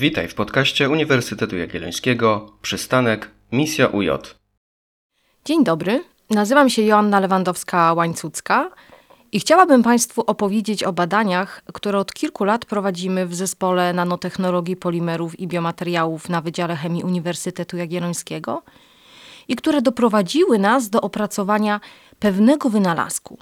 Witaj 0.00 0.28
w 0.28 0.34
podcaście 0.34 0.90
Uniwersytetu 0.90 1.56
Jagiellońskiego 1.56 2.52
Przystanek 2.62 3.30
Misja 3.52 3.86
UJ. 3.86 4.08
Dzień 5.44 5.64
dobry, 5.64 6.04
nazywam 6.30 6.70
się 6.70 6.82
Joanna 6.82 7.20
Lewandowska-Łańcucka 7.20 8.64
i 9.32 9.40
chciałabym 9.40 9.82
Państwu 9.82 10.24
opowiedzieć 10.26 10.84
o 10.84 10.92
badaniach, 10.92 11.62
które 11.74 11.98
od 11.98 12.12
kilku 12.12 12.44
lat 12.44 12.64
prowadzimy 12.64 13.26
w 13.26 13.34
Zespole 13.34 13.92
Nanotechnologii 13.92 14.76
Polimerów 14.76 15.40
i 15.40 15.48
Biomateriałów 15.48 16.28
na 16.28 16.40
Wydziale 16.40 16.76
Chemii 16.76 17.02
Uniwersytetu 17.02 17.76
Jagiellońskiego 17.76 18.62
i 19.48 19.56
które 19.56 19.82
doprowadziły 19.82 20.58
nas 20.58 20.90
do 20.90 21.00
opracowania 21.00 21.80
pewnego 22.18 22.70
wynalazku. 22.70 23.38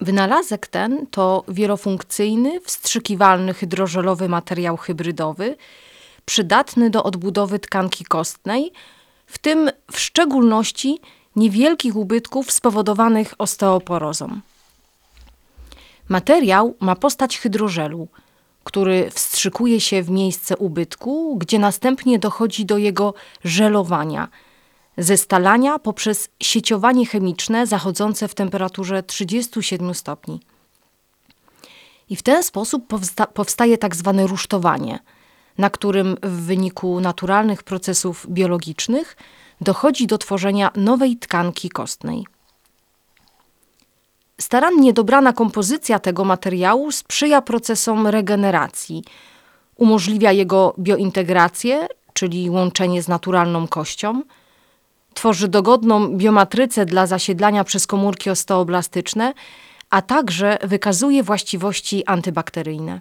Wynalazek 0.00 0.66
ten 0.66 1.06
to 1.06 1.44
wielofunkcyjny, 1.48 2.60
wstrzykiwalny 2.60 3.54
hydrożelowy 3.54 4.28
materiał 4.28 4.76
hybrydowy, 4.76 5.56
przydatny 6.24 6.90
do 6.90 7.04
odbudowy 7.04 7.58
tkanki 7.58 8.04
kostnej, 8.04 8.72
w 9.26 9.38
tym 9.38 9.70
w 9.92 10.00
szczególności 10.00 10.98
niewielkich 11.36 11.96
ubytków 11.96 12.52
spowodowanych 12.52 13.34
osteoporozą. 13.38 14.40
Materiał 16.08 16.74
ma 16.80 16.96
postać 16.96 17.38
hydrożelu, 17.38 18.08
który 18.64 19.10
wstrzykuje 19.10 19.80
się 19.80 20.02
w 20.02 20.10
miejsce 20.10 20.56
ubytku, 20.56 21.36
gdzie 21.36 21.58
następnie 21.58 22.18
dochodzi 22.18 22.66
do 22.66 22.78
jego 22.78 23.14
żelowania, 23.44 24.28
zestalania 24.98 25.78
poprzez 25.78 26.28
sieciowanie 26.40 27.06
chemiczne 27.06 27.66
zachodzące 27.66 28.28
w 28.28 28.34
temperaturze 28.34 29.02
37 29.02 29.94
stopni. 29.94 30.40
I 32.10 32.16
w 32.16 32.22
ten 32.22 32.42
sposób 32.42 32.86
powsta 32.86 33.26
powstaje 33.26 33.78
tak 33.78 33.96
zwane 33.96 34.26
rusztowanie, 34.26 34.98
na 35.58 35.70
którym 35.70 36.16
w 36.22 36.46
wyniku 36.46 37.00
naturalnych 37.00 37.62
procesów 37.62 38.26
biologicznych 38.28 39.16
dochodzi 39.60 40.06
do 40.06 40.18
tworzenia 40.18 40.70
nowej 40.76 41.16
tkanki 41.16 41.68
kostnej. 41.68 42.26
Starannie 44.40 44.92
dobrana 44.92 45.32
kompozycja 45.32 45.98
tego 45.98 46.24
materiału 46.24 46.92
sprzyja 46.92 47.42
procesom 47.42 48.06
regeneracji, 48.06 49.04
umożliwia 49.76 50.32
jego 50.32 50.74
biointegrację, 50.78 51.86
czyli 52.12 52.50
łączenie 52.50 53.02
z 53.02 53.08
naturalną 53.08 53.68
kością, 53.68 54.22
tworzy 55.16 55.48
dogodną 55.48 56.16
biomatrycę 56.16 56.86
dla 56.86 57.06
zasiedlania 57.06 57.64
przez 57.64 57.86
komórki 57.86 58.30
osteoblastyczne, 58.30 59.34
a 59.90 60.02
także 60.02 60.58
wykazuje 60.62 61.22
właściwości 61.22 62.06
antybakteryjne. 62.06 63.00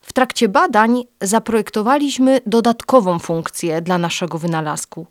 W 0.00 0.12
trakcie 0.12 0.48
badań 0.48 1.04
zaprojektowaliśmy 1.20 2.40
dodatkową 2.46 3.18
funkcję 3.18 3.80
dla 3.80 3.98
naszego 3.98 4.38
wynalazku. 4.38 5.06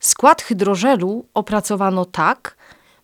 Skład 0.00 0.42
hydrożelu 0.42 1.26
opracowano 1.34 2.04
tak, 2.04 2.56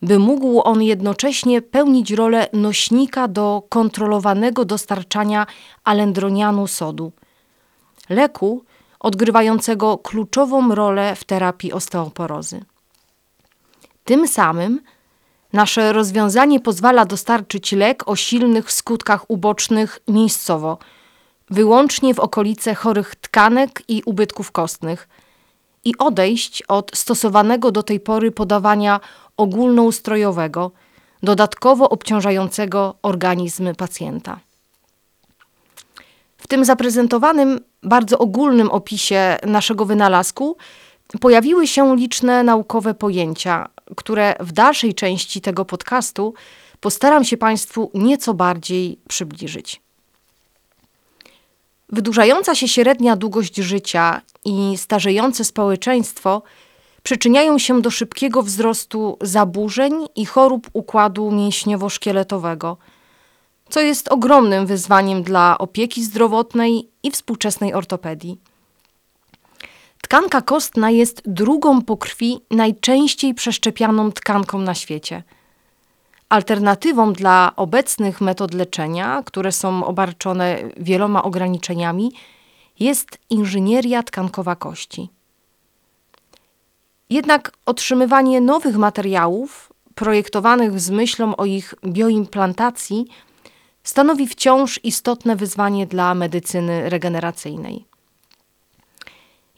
by 0.02 0.18
mógł 0.18 0.62
on 0.62 0.82
jednocześnie 0.82 1.62
pełnić 1.62 2.10
rolę 2.10 2.48
nośnika 2.52 3.28
do 3.28 3.62
kontrolowanego 3.68 4.64
dostarczania 4.64 5.46
alendronianu 5.84 6.66
sodu, 6.66 7.12
leku 8.08 8.64
odgrywającego 9.02 9.98
kluczową 9.98 10.74
rolę 10.74 11.16
w 11.16 11.24
terapii 11.24 11.72
osteoporozy. 11.72 12.64
Tym 14.04 14.28
samym 14.28 14.80
nasze 15.52 15.92
rozwiązanie 15.92 16.60
pozwala 16.60 17.04
dostarczyć 17.04 17.72
lek 17.72 18.08
o 18.08 18.16
silnych 18.16 18.72
skutkach 18.72 19.30
ubocznych 19.30 19.98
miejscowo, 20.08 20.78
wyłącznie 21.50 22.14
w 22.14 22.20
okolice 22.20 22.74
chorych 22.74 23.14
tkanek 23.14 23.82
i 23.88 24.02
ubytków 24.06 24.52
kostnych 24.52 25.08
i 25.84 25.98
odejść 25.98 26.62
od 26.62 26.90
stosowanego 26.96 27.72
do 27.72 27.82
tej 27.82 28.00
pory 28.00 28.30
podawania 28.30 29.00
ogólnoustrojowego, 29.36 30.70
dodatkowo 31.22 31.88
obciążającego 31.88 32.94
organizm 33.02 33.74
pacjenta. 33.74 34.40
Tym 36.52 36.64
zaprezentowanym, 36.64 37.60
bardzo 37.82 38.18
ogólnym 38.18 38.70
opisie 38.70 39.36
naszego 39.46 39.84
wynalazku 39.84 40.56
pojawiły 41.20 41.66
się 41.66 41.96
liczne 41.96 42.42
naukowe 42.42 42.94
pojęcia, 42.94 43.68
które 43.96 44.34
w 44.40 44.52
dalszej 44.52 44.94
części 44.94 45.40
tego 45.40 45.64
podcastu 45.64 46.34
postaram 46.80 47.24
się 47.24 47.36
Państwu 47.36 47.90
nieco 47.94 48.34
bardziej 48.34 48.98
przybliżyć. 49.08 49.80
Wydłużająca 51.88 52.54
się 52.54 52.68
średnia 52.68 53.16
długość 53.16 53.56
życia 53.56 54.20
i 54.44 54.78
starzejące 54.78 55.44
społeczeństwo 55.44 56.42
przyczyniają 57.02 57.58
się 57.58 57.82
do 57.82 57.90
szybkiego 57.90 58.42
wzrostu 58.42 59.18
zaburzeń 59.20 59.92
i 60.16 60.26
chorób 60.26 60.70
układu 60.72 61.30
mięśniowo-szkieletowego, 61.30 62.76
co 63.72 63.80
jest 63.80 64.08
ogromnym 64.08 64.66
wyzwaniem 64.66 65.22
dla 65.22 65.58
opieki 65.58 66.04
zdrowotnej 66.04 66.88
i 67.02 67.10
współczesnej 67.10 67.74
ortopedii. 67.74 68.38
Tkanka 70.02 70.42
kostna 70.42 70.90
jest 70.90 71.22
drugą 71.26 71.82
po 71.82 71.96
krwi 71.96 72.40
najczęściej 72.50 73.34
przeszczepianą 73.34 74.12
tkanką 74.12 74.58
na 74.58 74.74
świecie. 74.74 75.22
Alternatywą 76.28 77.12
dla 77.12 77.52
obecnych 77.56 78.20
metod 78.20 78.54
leczenia, 78.54 79.22
które 79.26 79.52
są 79.52 79.84
obarczone 79.84 80.58
wieloma 80.76 81.22
ograniczeniami, 81.22 82.12
jest 82.80 83.18
inżynieria 83.30 84.02
tkankowa 84.02 84.56
kości. 84.56 85.08
Jednak 87.10 87.52
otrzymywanie 87.66 88.40
nowych 88.40 88.76
materiałów, 88.76 89.72
projektowanych 89.94 90.80
z 90.80 90.90
myślą 90.90 91.36
o 91.36 91.44
ich 91.44 91.74
bioimplantacji, 91.86 93.06
stanowi 93.82 94.26
wciąż 94.26 94.80
istotne 94.84 95.36
wyzwanie 95.36 95.86
dla 95.86 96.14
medycyny 96.14 96.90
regeneracyjnej. 96.90 97.84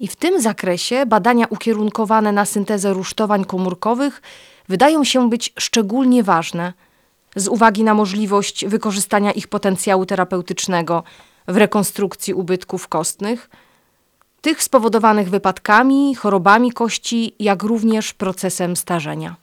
I 0.00 0.08
w 0.08 0.16
tym 0.16 0.40
zakresie 0.40 1.06
badania 1.06 1.46
ukierunkowane 1.50 2.32
na 2.32 2.44
syntezę 2.44 2.92
rusztowań 2.92 3.44
komórkowych 3.44 4.22
wydają 4.68 5.04
się 5.04 5.30
być 5.30 5.52
szczególnie 5.58 6.22
ważne 6.22 6.72
z 7.36 7.48
uwagi 7.48 7.84
na 7.84 7.94
możliwość 7.94 8.66
wykorzystania 8.66 9.32
ich 9.32 9.48
potencjału 9.48 10.06
terapeutycznego 10.06 11.02
w 11.48 11.56
rekonstrukcji 11.56 12.34
ubytków 12.34 12.88
kostnych, 12.88 13.50
tych 14.40 14.62
spowodowanych 14.62 15.30
wypadkami, 15.30 16.14
chorobami 16.14 16.72
kości, 16.72 17.34
jak 17.38 17.62
również 17.62 18.14
procesem 18.14 18.76
starzenia. 18.76 19.36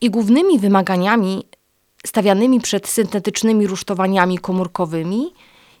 I 0.00 0.10
głównymi 0.10 0.58
wymaganiami 0.58 1.44
stawianymi 2.06 2.60
przed 2.60 2.88
syntetycznymi 2.88 3.66
rusztowaniami 3.66 4.38
komórkowymi 4.38 5.34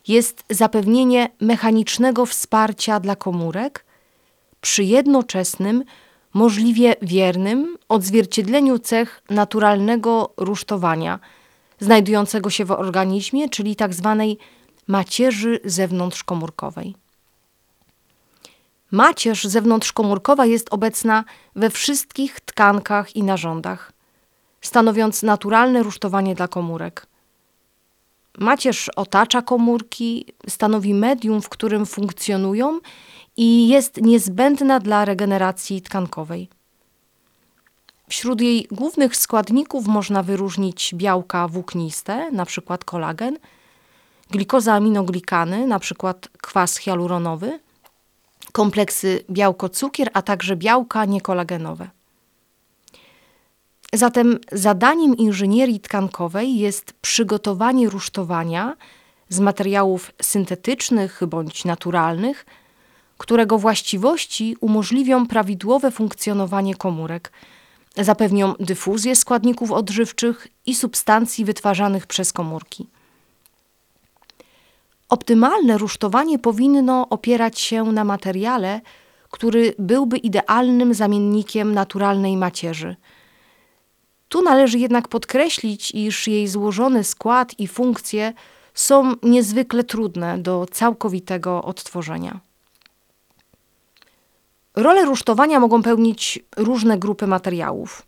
jest 0.08 0.44
zapewnienie 0.50 1.28
mechanicznego 1.40 2.26
wsparcia 2.26 3.00
dla 3.00 3.16
komórek 3.16 3.84
przy 4.60 4.84
jednoczesnym, 4.84 5.84
możliwie 6.34 6.94
wiernym 7.02 7.78
odzwierciedleniu 7.88 8.78
cech 8.78 9.22
naturalnego 9.30 10.32
rusztowania 10.36 11.18
znajdującego 11.80 12.50
się 12.50 12.64
w 12.64 12.70
organizmie, 12.70 13.48
czyli 13.48 13.76
tzw. 13.76 14.16
Tak 14.18 14.48
macierzy 14.88 15.60
zewnątrzkomórkowej. 15.64 16.94
Macierz 18.90 19.44
zewnątrzkomórkowa 19.44 20.46
jest 20.46 20.68
obecna 20.70 21.24
we 21.56 21.70
wszystkich 21.70 22.40
tkankach 22.40 23.16
i 23.16 23.22
narządach, 23.22 23.92
stanowiąc 24.60 25.22
naturalne 25.22 25.82
rusztowanie 25.82 26.34
dla 26.34 26.48
komórek. 26.48 27.06
Macierz 28.38 28.88
otacza 28.96 29.42
komórki, 29.42 30.26
stanowi 30.48 30.94
medium, 30.94 31.42
w 31.42 31.48
którym 31.48 31.86
funkcjonują 31.86 32.80
i 33.36 33.68
jest 33.68 33.96
niezbędna 33.96 34.80
dla 34.80 35.04
regeneracji 35.04 35.82
tkankowej. 35.82 36.48
Wśród 38.08 38.40
jej 38.40 38.68
głównych 38.70 39.16
składników 39.16 39.86
można 39.86 40.22
wyróżnić 40.22 40.94
białka 40.94 41.48
włókniste, 41.48 42.12
np. 42.12 42.78
kolagen, 42.84 43.38
glikozaminoglikany, 44.30 45.56
np. 45.56 46.14
kwas 46.42 46.76
hialuronowy, 46.76 47.60
kompleksy 48.52 49.24
białko-cukier, 49.30 50.10
a 50.12 50.22
także 50.22 50.56
białka 50.56 51.04
niekolagenowe. 51.04 51.90
Zatem 53.92 54.38
zadaniem 54.52 55.16
inżynierii 55.16 55.80
tkankowej 55.80 56.58
jest 56.58 56.92
przygotowanie 56.92 57.88
rusztowania 57.88 58.76
z 59.28 59.40
materiałów 59.40 60.12
syntetycznych 60.22 61.20
bądź 61.26 61.64
naturalnych, 61.64 62.46
którego 63.18 63.58
właściwości 63.58 64.56
umożliwią 64.60 65.26
prawidłowe 65.26 65.90
funkcjonowanie 65.90 66.74
komórek, 66.74 67.32
zapewnią 67.96 68.54
dyfuzję 68.60 69.16
składników 69.16 69.72
odżywczych 69.72 70.48
i 70.66 70.74
substancji 70.74 71.44
wytwarzanych 71.44 72.06
przez 72.06 72.32
komórki. 72.32 72.86
Optymalne 75.08 75.78
rusztowanie 75.78 76.38
powinno 76.38 77.08
opierać 77.08 77.60
się 77.60 77.84
na 77.84 78.04
materiale, 78.04 78.80
który 79.30 79.74
byłby 79.78 80.16
idealnym 80.16 80.94
zamiennikiem 80.94 81.74
naturalnej 81.74 82.36
macierzy. 82.36 82.96
Tu 84.28 84.42
należy 84.42 84.78
jednak 84.78 85.08
podkreślić, 85.08 85.90
iż 85.94 86.28
jej 86.28 86.48
złożony 86.48 87.04
skład 87.04 87.58
i 87.58 87.68
funkcje 87.68 88.32
są 88.74 89.12
niezwykle 89.22 89.84
trudne 89.84 90.38
do 90.38 90.66
całkowitego 90.72 91.62
odtworzenia. 91.62 92.40
Rolę 94.76 95.04
rusztowania 95.04 95.60
mogą 95.60 95.82
pełnić 95.82 96.38
różne 96.56 96.98
grupy 96.98 97.26
materiałów. 97.26 98.02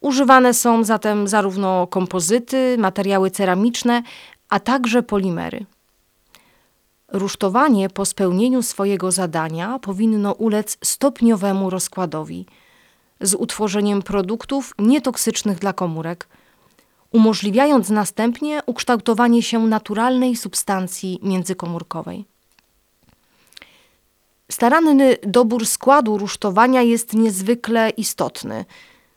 Używane 0.00 0.54
są 0.54 0.84
zatem 0.84 1.28
zarówno 1.28 1.86
kompozyty, 1.86 2.76
materiały 2.78 3.30
ceramiczne, 3.30 4.02
a 4.48 4.60
także 4.60 5.02
polimery. 5.02 5.66
Rusztowanie 7.08 7.90
po 7.90 8.04
spełnieniu 8.04 8.62
swojego 8.62 9.12
zadania 9.12 9.78
powinno 9.78 10.32
ulec 10.32 10.78
stopniowemu 10.84 11.70
rozkładowi 11.70 12.46
z 13.20 13.34
utworzeniem 13.34 14.02
produktów 14.02 14.74
nietoksycznych 14.78 15.58
dla 15.58 15.72
komórek, 15.72 16.28
umożliwiając 17.12 17.88
następnie 17.88 18.60
ukształtowanie 18.66 19.42
się 19.42 19.66
naturalnej 19.66 20.36
substancji 20.36 21.18
międzykomórkowej. 21.22 22.24
Staranny 24.50 25.16
dobór 25.22 25.66
składu 25.66 26.18
rusztowania 26.18 26.82
jest 26.82 27.14
niezwykle 27.14 27.90
istotny, 27.90 28.64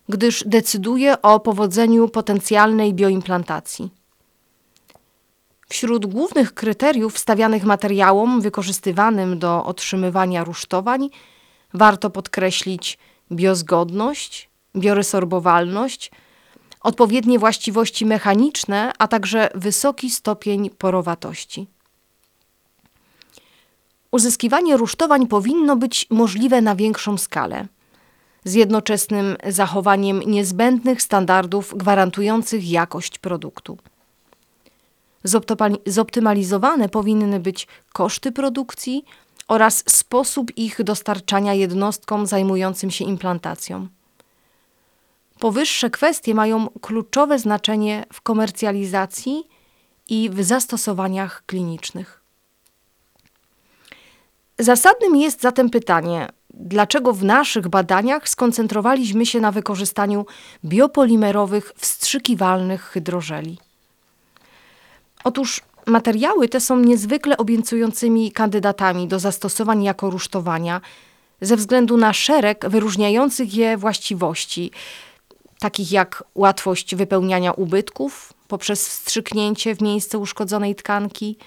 gdyż 0.10 0.44
decyduje 0.48 1.22
o 1.22 1.40
powodzeniu 1.40 2.10
potencjalnej 2.10 2.94
bioimplantacji. 2.94 3.90
Wśród 5.70 6.06
głównych 6.06 6.54
kryteriów 6.54 7.18
stawianych 7.18 7.64
materiałom 7.64 8.42
wykorzystywanym 8.42 9.40
do 9.40 9.66
otrzymywania 9.66 10.44
rusztowań 10.44 11.10
warto 11.74 12.10
podkreślić 12.10 12.98
biozgodność, 13.34 14.50
bioresorbowalność, 14.78 16.12
odpowiednie 16.82 17.40
właściwości 17.40 18.06
mechaniczne, 18.06 18.92
a 19.00 19.08
także 19.08 19.50
wysoki 19.56 20.10
stopień 20.10 20.70
porowatości. 20.70 21.68
Uzyskiwanie 24.12 24.78
rusztowań 24.78 25.28
powinno 25.28 25.76
być 25.76 26.08
możliwe 26.10 26.62
na 26.62 26.76
większą 26.76 27.18
skalę, 27.18 27.68
z 28.44 28.54
jednoczesnym 28.54 29.38
zachowaniem 29.48 30.20
niezbędnych 30.20 31.02
standardów 31.02 31.74
gwarantujących 31.78 32.70
jakość 32.70 33.20
produktu. 33.20 33.78
Zoptymalizowane 35.86 36.90
powinny 36.90 37.40
być 37.40 37.68
koszty 37.94 38.32
produkcji 38.32 39.06
oraz 39.48 39.84
sposób 39.88 40.58
ich 40.58 40.84
dostarczania 40.84 41.54
jednostkom 41.54 42.26
zajmującym 42.28 42.92
się 42.92 43.06
implantacją. 43.06 43.88
Powyższe 45.40 45.90
kwestie 45.90 46.36
mają 46.36 46.68
kluczowe 46.82 47.40
znaczenie 47.40 48.06
w 48.14 48.22
komercjalizacji 48.22 49.44
i 50.10 50.30
w 50.30 50.44
zastosowaniach 50.44 51.44
klinicznych. 51.46 52.24
Zasadnym 54.60 55.16
jest 55.16 55.42
zatem 55.42 55.70
pytanie, 55.70 56.30
dlaczego 56.54 57.14
w 57.14 57.24
naszych 57.24 57.68
badaniach 57.68 58.30
skoncentrowaliśmy 58.30 59.26
się 59.26 59.40
na 59.40 59.52
wykorzystaniu 59.52 60.26
biopolimerowych 60.66 61.72
wstrzykiwalnych 61.78 62.84
hydrożeli. 62.84 63.58
Otóż 65.24 65.62
materiały 65.88 66.50
te 66.50 66.60
są 66.60 66.80
niezwykle 66.80 67.38
obiecującymi 67.38 68.32
kandydatami 68.32 69.08
do 69.08 69.20
zastosowań 69.20 69.84
jako 69.84 70.10
rusztowania 70.10 70.82
ze 71.42 71.56
względu 71.58 71.98
na 71.98 72.14
szereg 72.14 72.70
wyróżniających 72.70 73.56
je 73.56 73.78
właściwości, 73.78 74.72
takich 75.60 75.92
jak 75.92 76.24
łatwość 76.36 76.96
wypełniania 76.96 77.52
ubytków 77.52 78.34
poprzez 78.48 78.90
wstrzyknięcie 78.90 79.76
w 79.76 79.82
miejsce 79.82 80.18
uszkodzonej 80.18 80.76
tkanki, 80.76 81.38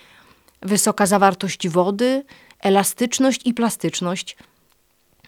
wysoka 0.63 1.07
zawartość 1.07 1.69
wody, 1.69 2.25
elastyczność 2.61 3.41
i 3.45 3.55
plastyczność, 3.55 4.37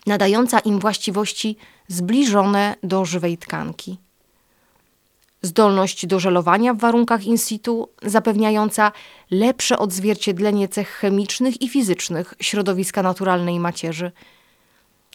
nadająca 0.07 0.59
im 0.59 0.79
właściwości 0.79 1.57
zbliżone 1.89 2.75
do 2.83 3.05
żywej 3.05 3.39
tkanki. 3.39 3.99
Zdolność 5.43 6.07
do 6.07 6.21
żelowania 6.21 6.75
w 6.75 6.79
warunkach 6.79 7.25
in 7.25 7.39
situ, 7.39 7.89
zapewniająca 8.03 8.93
lepsze 9.31 9.79
odzwierciedlenie 9.79 10.69
cech 10.69 10.89
chemicznych 10.89 11.63
i 11.63 11.69
fizycznych 11.69 12.35
środowiska 12.41 13.03
naturalnej 13.03 13.61
macierzy, 13.61 14.13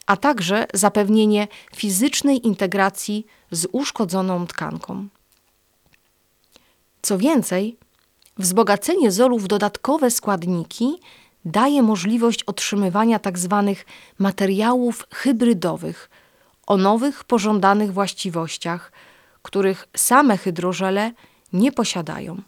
a 0.06 0.18
także 0.18 0.66
zapewnienie 0.74 1.48
fizycznej 1.75 2.48
integracji 2.48 3.25
z 3.52 3.68
uszkodzoną 3.72 4.48
tkanką. 4.48 5.08
Co 7.02 7.18
więcej, 7.18 7.78
wzbogacenie 8.38 9.12
zolu 9.12 9.40
w 9.40 9.48
dodatkowe 9.48 10.12
składniki 10.12 11.00
daje 11.46 11.84
możliwość 11.84 12.44
otrzymywania 12.44 13.20
tzw. 13.20 13.74
Tak 13.75 13.86
materiałów 14.20 15.08
hybrydowych 15.12 16.10
o 16.68 16.78
nowych, 16.78 17.24
pożądanych 17.24 17.94
właściwościach, 17.94 18.92
których 19.44 19.88
same 19.95 20.38
hydrożele 20.38 21.12
nie 21.54 21.72
posiadają. 21.72 22.42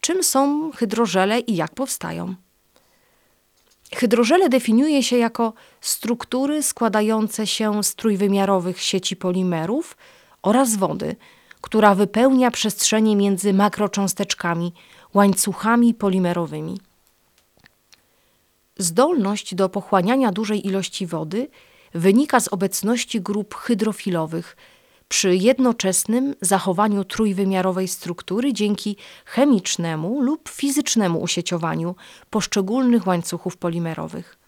Czym 0.00 0.22
są 0.22 0.70
hydrożele 0.72 1.40
i 1.40 1.56
jak 1.56 1.74
powstają? 1.74 2.34
Hydrożele 3.94 4.48
definiuje 4.48 5.02
się 5.02 5.16
jako 5.16 5.52
struktury 5.80 6.62
składające 6.62 7.46
się 7.46 7.84
z 7.84 7.94
trójwymiarowych 7.94 8.80
sieci 8.80 9.16
polimerów 9.16 9.96
oraz 10.42 10.76
wody, 10.76 11.16
która 11.60 11.94
wypełnia 11.94 12.50
przestrzenie 12.50 13.16
między 13.16 13.52
makrocząsteczkami, 13.52 14.72
łańcuchami 15.14 15.94
polimerowymi. 15.94 16.80
Zdolność 18.78 19.54
do 19.54 19.68
pochłaniania 19.68 20.32
dużej 20.32 20.66
ilości 20.66 21.06
wody 21.06 21.48
wynika 21.94 22.40
z 22.40 22.48
obecności 22.48 23.20
grup 23.20 23.54
hydrofilowych 23.54 24.56
przy 25.10 25.36
jednoczesnym 25.36 26.34
zachowaniu 26.40 27.04
trójwymiarowej 27.04 27.88
struktury 27.88 28.52
dzięki 28.52 28.96
chemicznemu 29.24 30.20
lub 30.22 30.48
fizycznemu 30.48 31.20
usieciowaniu 31.20 31.94
poszczególnych 32.30 33.06
łańcuchów 33.06 33.56
polimerowych. 33.56 34.38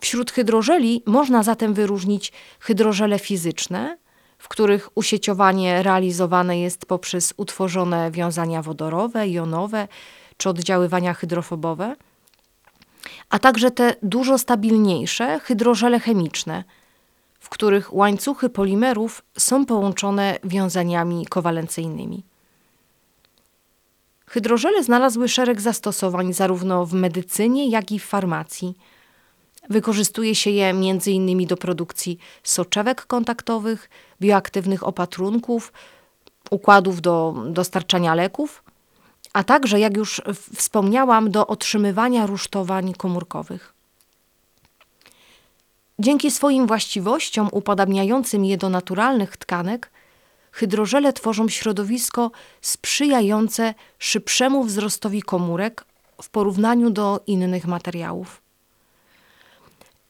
Wśród 0.00 0.30
hydrożeli 0.30 1.02
można 1.06 1.42
zatem 1.42 1.74
wyróżnić 1.74 2.32
hydrożele 2.60 3.18
fizyczne, 3.18 3.98
w 4.38 4.48
których 4.48 4.90
usieciowanie 4.94 5.82
realizowane 5.82 6.60
jest 6.60 6.86
poprzez 6.86 7.34
utworzone 7.36 8.10
wiązania 8.10 8.62
wodorowe, 8.62 9.28
jonowe 9.28 9.88
czy 10.36 10.48
oddziaływania 10.48 11.14
hydrofobowe– 11.14 11.96
a 13.30 13.38
także 13.38 13.70
te 13.70 13.94
dużo 14.02 14.38
stabilniejsze 14.38 15.40
hydrożele 15.40 16.00
chemiczne, 16.00 16.64
w 17.44 17.48
których 17.48 17.94
łańcuchy 17.94 18.48
polimerów 18.48 19.22
są 19.38 19.66
połączone 19.66 20.38
wiązaniami 20.44 21.26
kowalencyjnymi. 21.26 22.24
Hydrożele 24.26 24.84
znalazły 24.84 25.28
szereg 25.28 25.60
zastosowań 25.60 26.32
zarówno 26.32 26.86
w 26.86 26.92
medycynie, 26.94 27.68
jak 27.68 27.92
i 27.92 27.98
w 27.98 28.04
farmacji. 28.04 28.74
Wykorzystuje 29.70 30.34
się 30.34 30.50
je 30.50 30.66
m.in. 30.66 31.46
do 31.46 31.56
produkcji 31.56 32.18
soczewek 32.42 33.06
kontaktowych, 33.06 33.90
bioaktywnych 34.20 34.86
opatrunków, 34.86 35.72
układów 36.50 37.00
do 37.00 37.34
dostarczania 37.46 38.14
leków, 38.14 38.64
a 39.32 39.44
także, 39.44 39.80
jak 39.80 39.96
już 39.96 40.22
wspomniałam, 40.56 41.30
do 41.30 41.46
otrzymywania 41.46 42.26
rusztowań 42.26 42.94
komórkowych. 42.94 43.73
Dzięki 45.98 46.30
swoim 46.30 46.66
właściwościom 46.66 47.48
upodabniającym 47.52 48.44
je 48.44 48.56
do 48.56 48.68
naturalnych 48.68 49.36
tkanek, 49.36 49.90
hydrożele 50.52 51.12
tworzą 51.12 51.48
środowisko 51.48 52.30
sprzyjające 52.60 53.74
szybszemu 53.98 54.64
wzrostowi 54.64 55.22
komórek 55.22 55.84
w 56.22 56.30
porównaniu 56.30 56.90
do 56.90 57.20
innych 57.26 57.66
materiałów. 57.66 58.42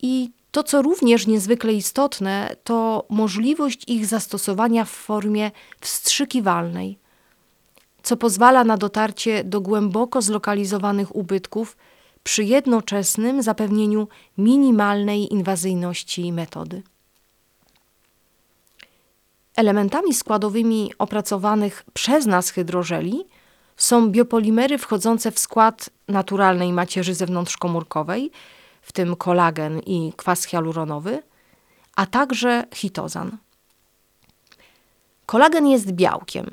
I 0.02 0.30
to, 0.50 0.62
co 0.62 0.82
również 0.82 1.26
niezwykle 1.26 1.72
istotne, 1.72 2.56
to 2.64 3.06
możliwość 3.08 3.88
ich 3.88 4.06
zastosowania 4.06 4.84
w 4.84 4.90
formie 4.90 5.50
wstrzykiwalnej– 5.80 6.98
co 8.04 8.16
pozwala 8.16 8.64
na 8.64 8.76
dotarcie 8.76 9.44
do 9.44 9.60
głęboko 9.60 10.22
zlokalizowanych 10.22 11.16
ubytków 11.16 11.76
przy 12.24 12.44
jednoczesnym 12.44 13.42
zapewnieniu 13.42 14.08
minimalnej 14.38 15.32
inwazyjności 15.32 16.32
metody. 16.32 16.82
Elementami 19.56 20.14
składowymi 20.14 20.92
opracowanych 20.98 21.84
przez 21.92 22.26
nas 22.26 22.50
hydrożeli 22.50 23.24
są 23.76 24.10
biopolimery 24.10 24.78
wchodzące 24.78 25.30
w 25.30 25.38
skład 25.38 25.90
naturalnej 26.08 26.72
macierzy 26.72 27.14
zewnątrzkomórkowej, 27.14 28.30
w 28.82 28.92
tym 28.92 29.16
kolagen 29.16 29.80
i 29.80 30.12
kwas 30.16 30.44
hialuronowy, 30.44 31.22
a 31.96 32.06
także 32.06 32.64
chitozan. 32.74 33.38
Kolagen 35.26 35.66
jest 35.66 35.92
białkiem, 35.92 36.46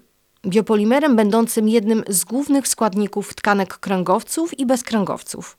biopolimerem 0.46 1.16
będącym 1.16 1.70
jednym 1.70 2.04
z 2.08 2.24
głównych 2.24 2.68
składników 2.68 3.36
tkanek 3.36 3.78
kręgowców 3.78 4.60
i 4.60 4.66
bezkręgowców. 4.66 5.58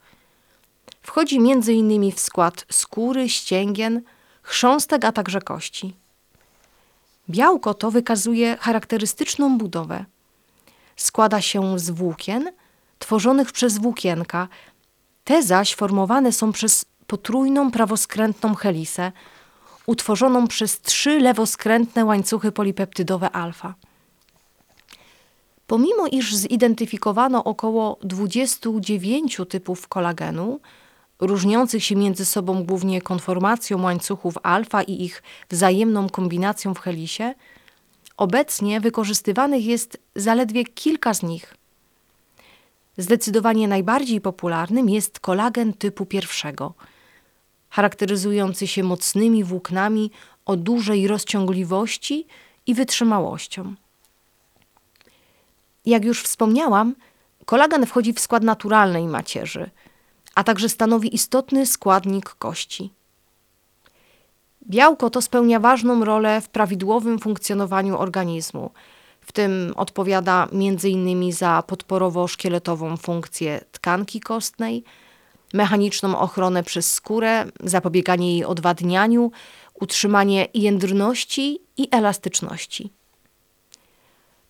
Wchodzi 1.02 1.36
m.in. 1.36 2.12
w 2.12 2.20
skład 2.20 2.66
skóry, 2.70 3.28
ścięgien, 3.28 4.02
chrząstek, 4.42 5.04
a 5.04 5.12
także 5.12 5.40
kości. 5.40 5.96
Białko 7.30 7.74
to 7.74 7.90
wykazuje 7.90 8.56
charakterystyczną 8.60 9.58
budowę. 9.58 10.04
Składa 10.96 11.40
się 11.40 11.78
z 11.78 11.90
włókien 11.90 12.52
tworzonych 12.98 13.52
przez 13.52 13.78
włókienka, 13.78 14.48
te 15.24 15.42
zaś 15.42 15.74
formowane 15.74 16.32
są 16.32 16.52
przez 16.52 16.84
potrójną 17.06 17.70
prawoskrętną 17.70 18.54
helisę, 18.54 19.12
utworzoną 19.86 20.48
przez 20.48 20.80
trzy 20.80 21.20
lewoskrętne 21.20 22.04
łańcuchy 22.04 22.52
polipeptydowe 22.52 23.30
alfa. 23.30 23.74
Pomimo 25.66 26.06
iż 26.06 26.34
zidentyfikowano 26.34 27.44
około 27.44 27.98
29 28.02 29.40
typów 29.48 29.88
kolagenu, 29.88 30.60
różniących 31.22 31.84
się 31.84 31.96
między 31.96 32.24
sobą 32.24 32.64
głównie 32.64 33.02
konformacją 33.02 33.82
łańcuchów 33.82 34.34
alfa 34.42 34.82
i 34.82 35.02
ich 35.02 35.22
wzajemną 35.50 36.08
kombinacją 36.08 36.74
w 36.74 36.78
helisie, 36.78 37.34
obecnie 38.16 38.80
wykorzystywanych 38.80 39.64
jest 39.64 39.98
zaledwie 40.16 40.64
kilka 40.64 41.14
z 41.14 41.22
nich. 41.22 41.54
Zdecydowanie 42.98 43.68
najbardziej 43.68 44.20
popularnym 44.20 44.88
jest 44.88 45.20
kolagen 45.20 45.72
typu 45.72 46.06
pierwszego, 46.06 46.74
charakteryzujący 47.70 48.66
się 48.66 48.82
mocnymi 48.82 49.44
włóknami 49.44 50.10
o 50.46 50.56
dużej 50.56 51.06
rozciągliwości 51.06 52.26
i 52.66 52.74
wytrzymałością. 52.74 53.74
Jak 55.86 56.04
już 56.04 56.22
wspomniałam, 56.22 56.94
kolagen 57.44 57.86
wchodzi 57.86 58.12
w 58.12 58.20
skład 58.20 58.42
naturalnej 58.42 59.06
macierzy, 59.06 59.70
a 60.34 60.44
także 60.44 60.68
stanowi 60.68 61.14
istotny 61.14 61.66
składnik 61.66 62.30
kości. 62.30 62.90
Białko 64.70 65.10
to 65.10 65.22
spełnia 65.22 65.60
ważną 65.60 66.04
rolę 66.04 66.40
w 66.40 66.48
prawidłowym 66.48 67.18
funkcjonowaniu 67.18 67.98
organizmu. 67.98 68.70
W 69.20 69.32
tym 69.32 69.72
odpowiada 69.76 70.48
m.in. 70.52 71.32
za 71.32 71.62
podporowo-szkieletową 71.66 72.96
funkcję 72.96 73.64
tkanki 73.72 74.20
kostnej, 74.20 74.84
mechaniczną 75.54 76.18
ochronę 76.18 76.62
przez 76.62 76.92
skórę, 76.92 77.44
zapobieganie 77.60 78.32
jej 78.32 78.44
odwadnianiu, 78.44 79.30
utrzymanie 79.80 80.48
jędrności 80.54 81.60
i 81.76 81.88
elastyczności. 81.90 82.92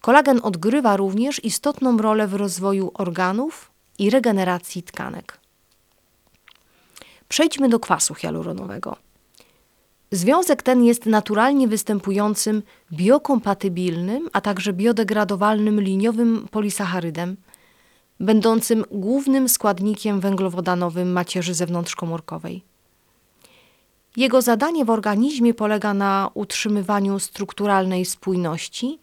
Kolagen 0.00 0.40
odgrywa 0.42 0.96
również 0.96 1.44
istotną 1.44 1.98
rolę 1.98 2.26
w 2.26 2.34
rozwoju 2.34 2.90
organów 2.94 3.70
i 3.98 4.10
regeneracji 4.10 4.82
tkanek. 4.82 5.41
Przejdźmy 7.32 7.68
do 7.68 7.80
kwasu 7.80 8.14
hialuronowego. 8.14 8.96
Związek 10.10 10.62
ten 10.62 10.84
jest 10.84 11.06
naturalnie 11.06 11.68
występującym 11.68 12.62
biokompatybilnym, 12.92 14.28
a 14.32 14.40
także 14.40 14.72
biodegradowalnym 14.72 15.80
liniowym 15.80 16.48
polisacharydem, 16.50 17.36
będącym 18.20 18.84
głównym 18.90 19.48
składnikiem 19.48 20.20
węglowodanowym 20.20 21.12
macierzy 21.12 21.54
zewnątrzkomórkowej. 21.54 22.62
Jego 24.16 24.42
zadanie 24.42 24.84
w 24.84 24.90
organizmie 24.90 25.54
polega 25.54 25.94
na 25.94 26.30
utrzymywaniu 26.34 27.18
strukturalnej 27.18 28.04
spójności, 28.04 28.98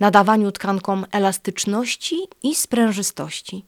nadawaniu 0.00 0.52
tkankom 0.52 1.06
elastyczności 1.12 2.18
i 2.42 2.54
sprężystości. 2.54 3.64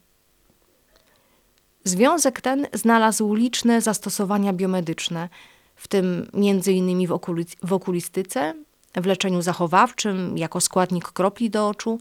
Związek 1.87 2.41
ten 2.41 2.67
znalazł 2.73 3.33
liczne 3.33 3.81
zastosowania 3.81 4.53
biomedyczne, 4.53 5.29
w 5.75 5.87
tym 5.87 6.29
m.in. 6.33 7.07
w, 7.07 7.19
w 7.63 7.73
okulistyce, 7.73 8.53
w 8.95 9.05
leczeniu 9.05 9.41
zachowawczym 9.41 10.37
jako 10.37 10.61
składnik 10.61 11.11
kropli 11.11 11.49
do 11.49 11.67
oczu, 11.67 11.99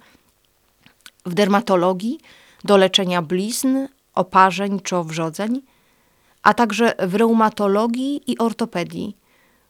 w 1.26 1.34
dermatologii 1.34 2.20
do 2.64 2.76
leczenia 2.76 3.22
blizn, 3.22 3.86
oparzeń 4.14 4.80
czy 4.80 4.96
owrzodzeń, 4.96 5.62
a 6.42 6.54
także 6.54 6.94
w 6.98 7.14
reumatologii 7.14 8.32
i 8.32 8.38
ortopedii, 8.38 9.16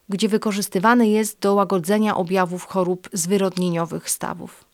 gdzie 0.08 0.28
wykorzystywany 0.28 1.08
jest 1.08 1.38
do 1.38 1.54
łagodzenia 1.54 2.16
objawów 2.16 2.64
chorób 2.64 3.08
zwyrodnieniowych 3.12 4.11
stawów. 4.11 4.65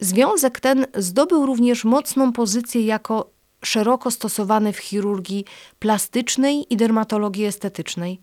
Związek 0.00 0.60
ten 0.60 0.86
zdobył 0.94 1.46
również 1.46 1.84
mocną 1.84 2.32
pozycję 2.32 2.86
jako 2.86 3.30
szeroko 3.64 4.10
stosowany 4.10 4.72
w 4.72 4.78
chirurgii 4.78 5.44
plastycznej 5.78 6.72
i 6.72 6.76
dermatologii 6.76 7.44
estetycznej, 7.44 8.20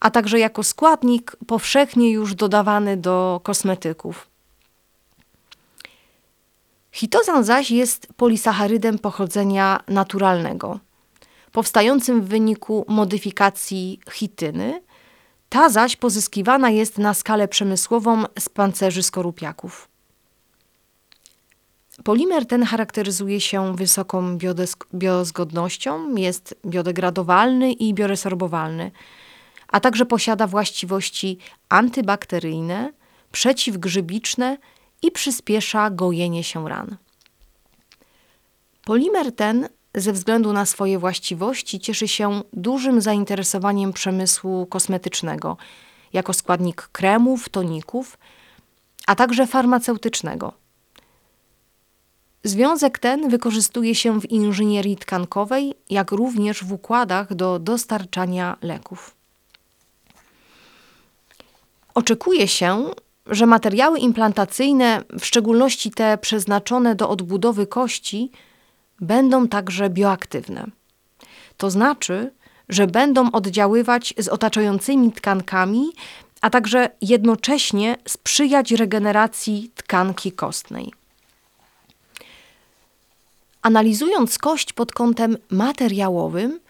a 0.00 0.10
także 0.10 0.38
jako 0.38 0.62
składnik 0.62 1.36
powszechnie 1.46 2.10
już 2.10 2.34
dodawany 2.34 2.96
do 2.96 3.40
kosmetyków. 3.44 4.28
Chitozan 6.92 7.44
zaś 7.44 7.70
jest 7.70 8.08
polisacharydem 8.16 8.98
pochodzenia 8.98 9.80
naturalnego, 9.88 10.80
powstającym 11.52 12.22
w 12.22 12.28
wyniku 12.28 12.84
modyfikacji 12.88 14.00
chityny, 14.10 14.82
ta 15.48 15.68
zaś 15.68 15.96
pozyskiwana 15.96 16.70
jest 16.70 16.98
na 16.98 17.14
skalę 17.14 17.48
przemysłową 17.48 18.24
z 18.38 18.48
pancerzy 18.48 19.02
skorupiaków. 19.02 19.87
Polimer 22.04 22.46
ten 22.46 22.64
charakteryzuje 22.64 23.40
się 23.40 23.76
wysoką 23.76 24.38
biozgodnością, 24.94 26.14
jest 26.16 26.54
biodegradowalny 26.66 27.72
i 27.72 27.94
bioresorbowalny, 27.94 28.90
a 29.68 29.80
także 29.80 30.06
posiada 30.06 30.46
właściwości 30.46 31.38
antybakteryjne, 31.68 32.92
przeciwgrzybiczne 33.32 34.58
i 35.02 35.10
przyspiesza 35.10 35.90
gojenie 35.90 36.44
się 36.44 36.68
ran. 36.68 36.96
Polimer 38.84 39.32
ten 39.36 39.68
ze 39.94 40.12
względu 40.12 40.52
na 40.52 40.66
swoje 40.66 40.98
właściwości 40.98 41.80
cieszy 41.80 42.08
się 42.08 42.42
dużym 42.52 43.00
zainteresowaniem 43.00 43.92
przemysłu 43.92 44.66
kosmetycznego 44.66 45.56
jako 46.12 46.32
składnik 46.32 46.82
kremów, 46.82 47.48
toników, 47.48 48.18
a 49.06 49.14
także 49.14 49.46
farmaceutycznego. 49.46 50.67
Związek 52.44 52.98
ten 52.98 53.28
wykorzystuje 53.28 53.94
się 53.94 54.20
w 54.20 54.30
inżynierii 54.30 54.96
tkankowej, 54.96 55.74
jak 55.90 56.12
również 56.12 56.64
w 56.64 56.72
układach 56.72 57.34
do 57.34 57.58
dostarczania 57.58 58.56
leków. 58.62 59.14
Oczekuje 61.94 62.48
się, 62.48 62.84
że 63.26 63.46
materiały 63.46 63.98
implantacyjne, 63.98 65.02
w 65.18 65.26
szczególności 65.26 65.90
te 65.90 66.18
przeznaczone 66.18 66.94
do 66.94 67.08
odbudowy 67.08 67.66
kości, 67.66 68.30
będą 69.00 69.48
także 69.48 69.90
bioaktywne. 69.90 70.66
To 71.56 71.70
znaczy, 71.70 72.32
że 72.68 72.86
będą 72.86 73.30
oddziaływać 73.30 74.14
z 74.18 74.28
otaczającymi 74.28 75.12
tkankami, 75.12 75.92
a 76.40 76.50
także 76.50 76.90
jednocześnie 77.02 77.96
sprzyjać 78.08 78.70
regeneracji 78.72 79.70
tkanki 79.74 80.32
kostnej. 80.32 80.97
Analizując 83.62 84.38
kość 84.38 84.72
pod 84.72 84.92
kątem 84.92 85.36
materiałowym, 85.50 86.60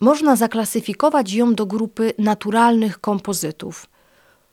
można 0.00 0.36
zaklasyfikować 0.36 1.32
ją 1.32 1.54
do 1.54 1.66
grupy 1.66 2.12
naturalnych 2.18 3.00
kompozytów, 3.00 3.86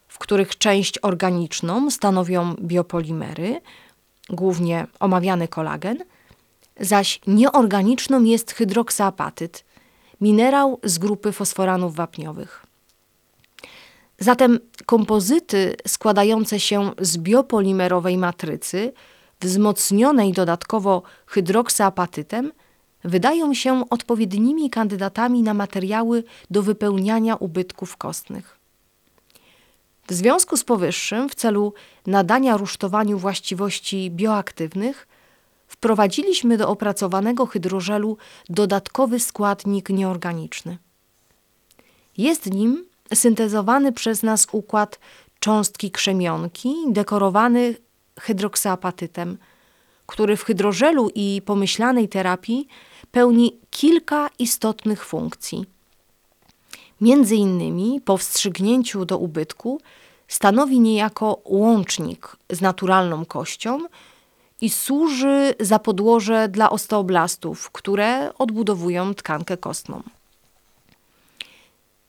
w 0.07 0.19
których 0.19 0.57
część 0.57 0.99
organiczną 1.01 1.91
stanowią 1.91 2.55
biopolimery, 2.55 3.61
głównie 4.29 4.87
omawiany 4.99 5.47
kolagen, 5.47 5.97
zaś 6.79 7.19
nieorganiczną 7.27 8.23
jest 8.23 8.51
hydroksaapatyt, 8.51 9.63
minerał 10.21 10.79
z 10.83 10.97
grupy 10.97 11.31
fosforanów 11.31 11.95
wapniowych. 11.95 12.65
Zatem 14.19 14.59
kompozyty 14.85 15.75
składające 15.87 16.59
się 16.59 16.91
z 16.99 17.17
biopolimerowej 17.17 18.17
matrycy 18.17 18.93
wzmocnionej 19.41 20.33
dodatkowo 20.33 21.03
hydroksaapatytem, 21.25 22.51
wydają 23.03 23.53
się 23.53 23.89
odpowiednimi 23.89 24.69
kandydatami 24.69 25.43
na 25.43 25.53
materiały 25.53 26.23
do 26.51 26.63
wypełniania 26.63 27.35
ubytków 27.35 27.97
kostnych. 27.97 28.57
W 30.07 30.13
związku 30.13 30.57
z 30.57 30.63
powyższym, 30.63 31.29
w 31.29 31.35
celu 31.35 31.73
nadania 32.07 32.57
rusztowaniu 32.57 33.17
właściwości 33.17 34.11
bioaktywnych, 34.11 35.07
wprowadziliśmy 35.67 36.57
do 36.57 36.69
opracowanego 36.69 37.45
hydrożelu 37.45 38.17
dodatkowy 38.49 39.19
składnik 39.19 39.89
nieorganiczny. 39.89 40.77
Jest 42.17 42.53
nim 42.53 42.85
syntezowany 43.13 43.91
przez 43.91 44.23
nas 44.23 44.47
układ 44.51 44.99
cząstki 45.39 45.91
krzemionki, 45.91 46.75
dekorowany 46.87 47.75
hydroksyapatytem, 48.19 49.37
który 50.05 50.37
w 50.37 50.43
hydrożelu 50.43 51.09
i 51.15 51.41
pomyślanej 51.45 52.09
terapii 52.09 52.67
pełni 53.11 53.59
kilka 53.69 54.29
istotnych 54.39 55.05
funkcji. 55.05 55.65
Między 57.01 57.35
innymi 57.35 58.01
po 58.05 58.17
wstrzygnięciu 58.17 59.05
do 59.05 59.17
ubytku 59.17 59.81
stanowi 60.27 60.79
niejako 60.79 61.41
łącznik 61.45 62.37
z 62.49 62.61
naturalną 62.61 63.25
kością 63.25 63.79
i 64.61 64.69
służy 64.69 65.53
za 65.59 65.79
podłoże 65.79 66.49
dla 66.49 66.69
osteoblastów, 66.69 67.71
które 67.71 68.33
odbudowują 68.37 69.13
tkankę 69.13 69.57
kostną. 69.57 70.03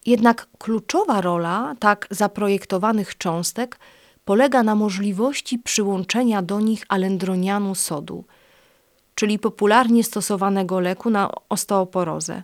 Jednak 0.06 0.46
kluczowa 0.58 1.20
rola 1.20 1.74
tak 1.78 2.06
zaprojektowanych 2.10 3.18
cząstek 3.18 3.78
polega 4.24 4.62
na 4.62 4.74
możliwości 4.74 5.58
przyłączenia 5.58 6.42
do 6.42 6.60
nich 6.60 6.84
alendronianu 6.88 7.74
sodu, 7.74 8.24
czyli 9.14 9.38
popularnie 9.38 10.04
stosowanego 10.04 10.80
leku 10.80 11.10
na 11.10 11.30
osteoporozę, 11.48 12.42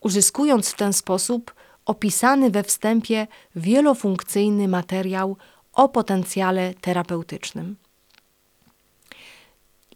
uzyskując 0.00 0.70
w 0.70 0.76
ten 0.76 0.92
sposób 0.92 1.54
opisany 1.86 2.50
we 2.50 2.62
wstępie 2.62 3.26
wielofunkcyjny 3.56 4.68
materiał 4.68 5.36
o 5.72 5.88
potencjale 5.88 6.74
terapeutycznym. 6.74 7.76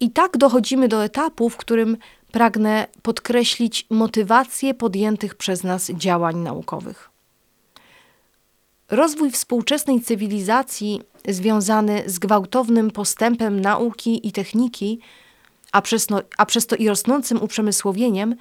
I 0.01 0.11
tak 0.11 0.37
dochodzimy 0.37 0.87
do 0.87 1.03
etapu, 1.03 1.49
w 1.49 1.57
którym 1.57 1.97
pragnę 2.31 2.87
podkreślić 3.01 3.87
motywację 3.89 4.73
podjętych 4.73 5.35
przez 5.35 5.63
nas 5.63 5.91
działań 5.91 6.35
naukowych. 6.35 7.14
Rozwój 8.89 9.31
współczesnej 9.31 10.01
cywilizacji 10.01 11.01
związany 11.27 12.03
z 12.05 12.19
gwałtownym 12.19 12.91
postępem 12.91 13.61
nauki 13.61 14.27
i 14.27 14.31
techniki, 14.31 14.99
a 15.71 15.81
przez, 15.81 16.09
no, 16.09 16.21
a 16.37 16.45
przez 16.45 16.67
to 16.67 16.75
i 16.75 16.87
rosnącym 16.87 17.41
uprzemysłowieniem, 17.41 18.35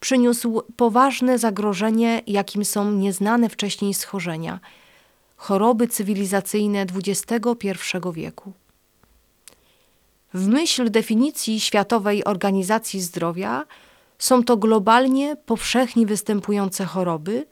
przyniósł 0.00 0.62
poważne 0.76 1.38
zagrożenie, 1.38 2.22
jakim 2.26 2.64
są 2.64 2.90
nieznane 2.90 3.48
wcześniej 3.48 3.94
schorzenia 3.94 4.60
choroby 5.36 5.88
cywilizacyjne 5.88 6.86
XXI 7.06 7.68
wieku. 8.12 8.52
W 10.34 10.48
myśl 10.48 10.90
definicji 10.90 11.60
Światowej 11.60 12.24
Organizacji 12.24 13.00
Zdrowia 13.00 13.64
są 14.18 14.44
to 14.44 14.56
globalnie 14.56 15.36
powszechnie 15.36 16.06
występujące 16.06 16.84
choroby, 16.84 17.46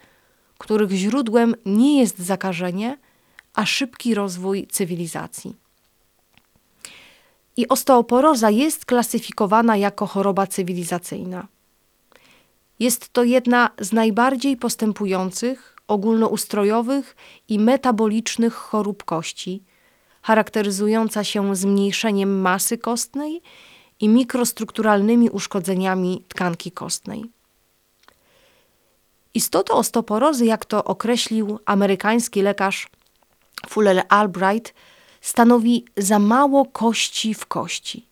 których 0.62 0.90
źródłem 0.90 1.54
nie 1.66 2.00
jest 2.00 2.19
zakażenie, 2.19 2.99
a 3.54 3.66
szybki 3.66 4.14
rozwój 4.14 4.66
cywilizacji. 4.66 5.57
I 7.57 7.69
osteoporoza 7.69 8.50
jest 8.50 8.85
klasyfikowana 8.85 9.76
jako 9.76 10.07
choroba 10.07 10.47
cywilizacyjna. 10.47 11.49
Jest 12.78 13.12
to 13.12 13.25
jedna 13.25 13.71
z 13.81 13.92
najbardziej 13.92 14.57
postępujących, 14.57 15.76
ogólnoustrojowych 15.88 17.16
i 17.49 17.59
metabolicznych 17.59 18.54
chorób 18.54 19.04
kości, 19.04 19.62
charakteryzująca 20.23 21.25
się 21.25 21.56
zmniejszeniem 21.56 22.41
masy 22.41 22.78
kostnej 22.78 23.43
i 24.00 24.08
mikrostrukturalnymi 24.08 25.30
uszkodzeniami 25.30 26.25
tkanki 26.28 26.73
kostnej. 26.73 27.42
Istotą 29.34 29.75
osteoporozy, 29.75 30.47
jak 30.47 30.64
to 30.64 30.84
określił 30.84 31.58
amerykański 31.64 32.42
lekarz 32.42 32.88
Fuller 33.68 34.02
Albright, 34.08 34.75
stanowi 35.21 35.84
za 35.97 36.18
mało 36.18 36.64
kości 36.64 37.34
w 37.34 37.47
kości. 37.47 38.06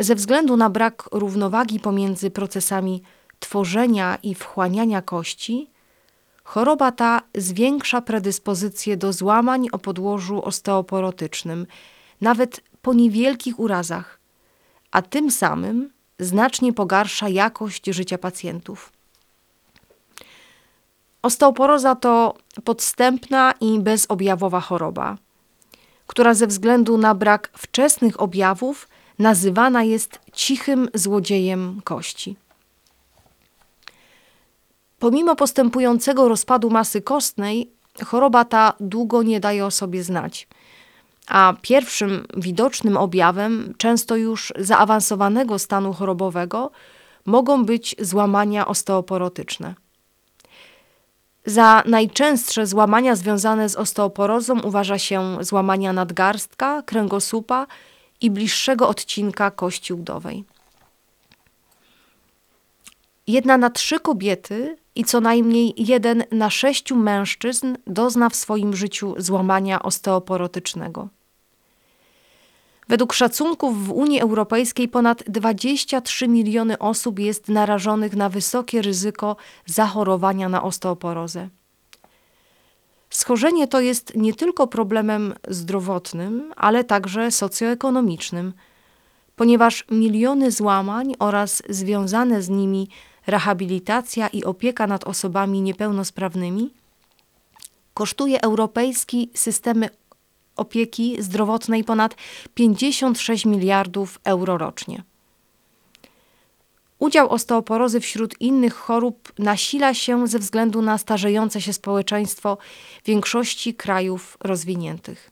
Ze 0.00 0.14
względu 0.14 0.56
na 0.56 0.70
brak 0.70 1.08
równowagi 1.12 1.80
pomiędzy 1.80 2.30
procesami 2.30 3.02
tworzenia 3.40 4.18
i 4.22 4.34
wchłaniania 4.34 5.02
kości, 5.02 5.70
choroba 6.44 6.92
ta 6.92 7.22
zwiększa 7.34 8.00
predyspozycję 8.02 8.96
do 8.96 9.12
złamań 9.12 9.66
o 9.72 9.78
podłożu 9.78 10.44
osteoporotycznym, 10.44 11.66
nawet 12.20 12.60
po 12.82 12.94
niewielkich 12.94 13.58
urazach, 13.58 14.20
a 14.90 15.02
tym 15.02 15.30
samym 15.30 15.90
znacznie 16.18 16.72
pogarsza 16.72 17.28
jakość 17.28 17.86
życia 17.86 18.18
pacjentów. 18.18 18.92
Osteoporoza 21.22 21.94
to 21.94 22.34
podstępna 22.64 23.54
i 23.60 23.78
bezobjawowa 23.78 24.60
choroba, 24.60 25.16
która 26.06 26.34
ze 26.34 26.46
względu 26.46 26.98
na 26.98 27.14
brak 27.14 27.50
wczesnych 27.58 28.20
objawów 28.20 28.88
nazywana 29.18 29.82
jest 29.82 30.20
cichym 30.32 30.88
złodziejem 30.94 31.80
kości. 31.84 32.36
Pomimo 34.98 35.36
postępującego 35.36 36.28
rozpadu 36.28 36.70
masy 36.70 37.02
kostnej, 37.02 37.70
choroba 38.06 38.44
ta 38.44 38.72
długo 38.80 39.22
nie 39.22 39.40
daje 39.40 39.66
o 39.66 39.70
sobie 39.70 40.02
znać, 40.04 40.48
a 41.28 41.54
pierwszym 41.62 42.26
widocznym 42.36 42.96
objawem, 42.96 43.74
często 43.78 44.16
już 44.16 44.52
zaawansowanego 44.58 45.58
stanu 45.58 45.92
chorobowego, 45.92 46.70
mogą 47.26 47.64
być 47.64 47.96
złamania 47.98 48.66
osteoporotyczne. 48.66 49.74
Za 51.46 51.82
najczęstsze 51.86 52.66
złamania 52.66 53.16
związane 53.16 53.68
z 53.68 53.76
osteoporozą 53.76 54.60
uważa 54.60 54.98
się 54.98 55.38
złamania 55.40 55.92
nadgarstka, 55.92 56.82
kręgosłupa 56.82 57.66
i 58.20 58.30
bliższego 58.30 58.88
odcinka 58.88 59.50
kości 59.50 59.94
udowej. 59.94 60.44
Jedna 63.26 63.58
na 63.58 63.70
trzy 63.70 64.00
kobiety 64.00 64.76
i 64.94 65.04
co 65.04 65.20
najmniej 65.20 65.74
jeden 65.76 66.24
na 66.30 66.50
sześciu 66.50 66.96
mężczyzn 66.96 67.76
dozna 67.86 68.28
w 68.28 68.36
swoim 68.36 68.76
życiu 68.76 69.14
złamania 69.18 69.82
osteoporotycznego. 69.82 71.08
Według 72.90 73.12
szacunków 73.12 73.86
w 73.86 73.90
Unii 73.90 74.20
Europejskiej 74.20 74.88
ponad 74.88 75.22
23 75.26 76.28
miliony 76.28 76.78
osób 76.78 77.18
jest 77.18 77.48
narażonych 77.48 78.16
na 78.16 78.28
wysokie 78.28 78.82
ryzyko 78.82 79.36
zachorowania 79.66 80.48
na 80.48 80.62
osteoporozę. 80.62 81.48
Schorzenie 83.10 83.68
to 83.68 83.80
jest 83.80 84.16
nie 84.16 84.34
tylko 84.34 84.66
problemem 84.66 85.34
zdrowotnym, 85.48 86.52
ale 86.56 86.84
także 86.84 87.30
socjoekonomicznym, 87.30 88.52
ponieważ 89.36 89.84
miliony 89.90 90.50
złamań 90.50 91.14
oraz 91.18 91.62
związane 91.68 92.42
z 92.42 92.48
nimi 92.48 92.88
rehabilitacja 93.26 94.28
i 94.28 94.44
opieka 94.44 94.86
nad 94.86 95.04
osobami 95.04 95.62
niepełnosprawnymi 95.62 96.74
kosztuje 97.94 98.40
europejski 98.40 99.30
systemy 99.34 99.88
opieki 100.60 101.22
zdrowotnej 101.22 101.84
ponad 101.84 102.14
56 102.54 103.46
miliardów 103.46 104.20
euro 104.24 104.58
rocznie. 104.58 105.02
Udział 106.98 107.30
osteoporozy 107.30 108.00
wśród 108.00 108.40
innych 108.40 108.74
chorób 108.74 109.32
nasila 109.38 109.94
się 109.94 110.26
ze 110.26 110.38
względu 110.38 110.82
na 110.82 110.98
starzejące 110.98 111.60
się 111.60 111.72
społeczeństwo 111.72 112.58
większości 113.04 113.74
krajów 113.74 114.36
rozwiniętych. 114.40 115.30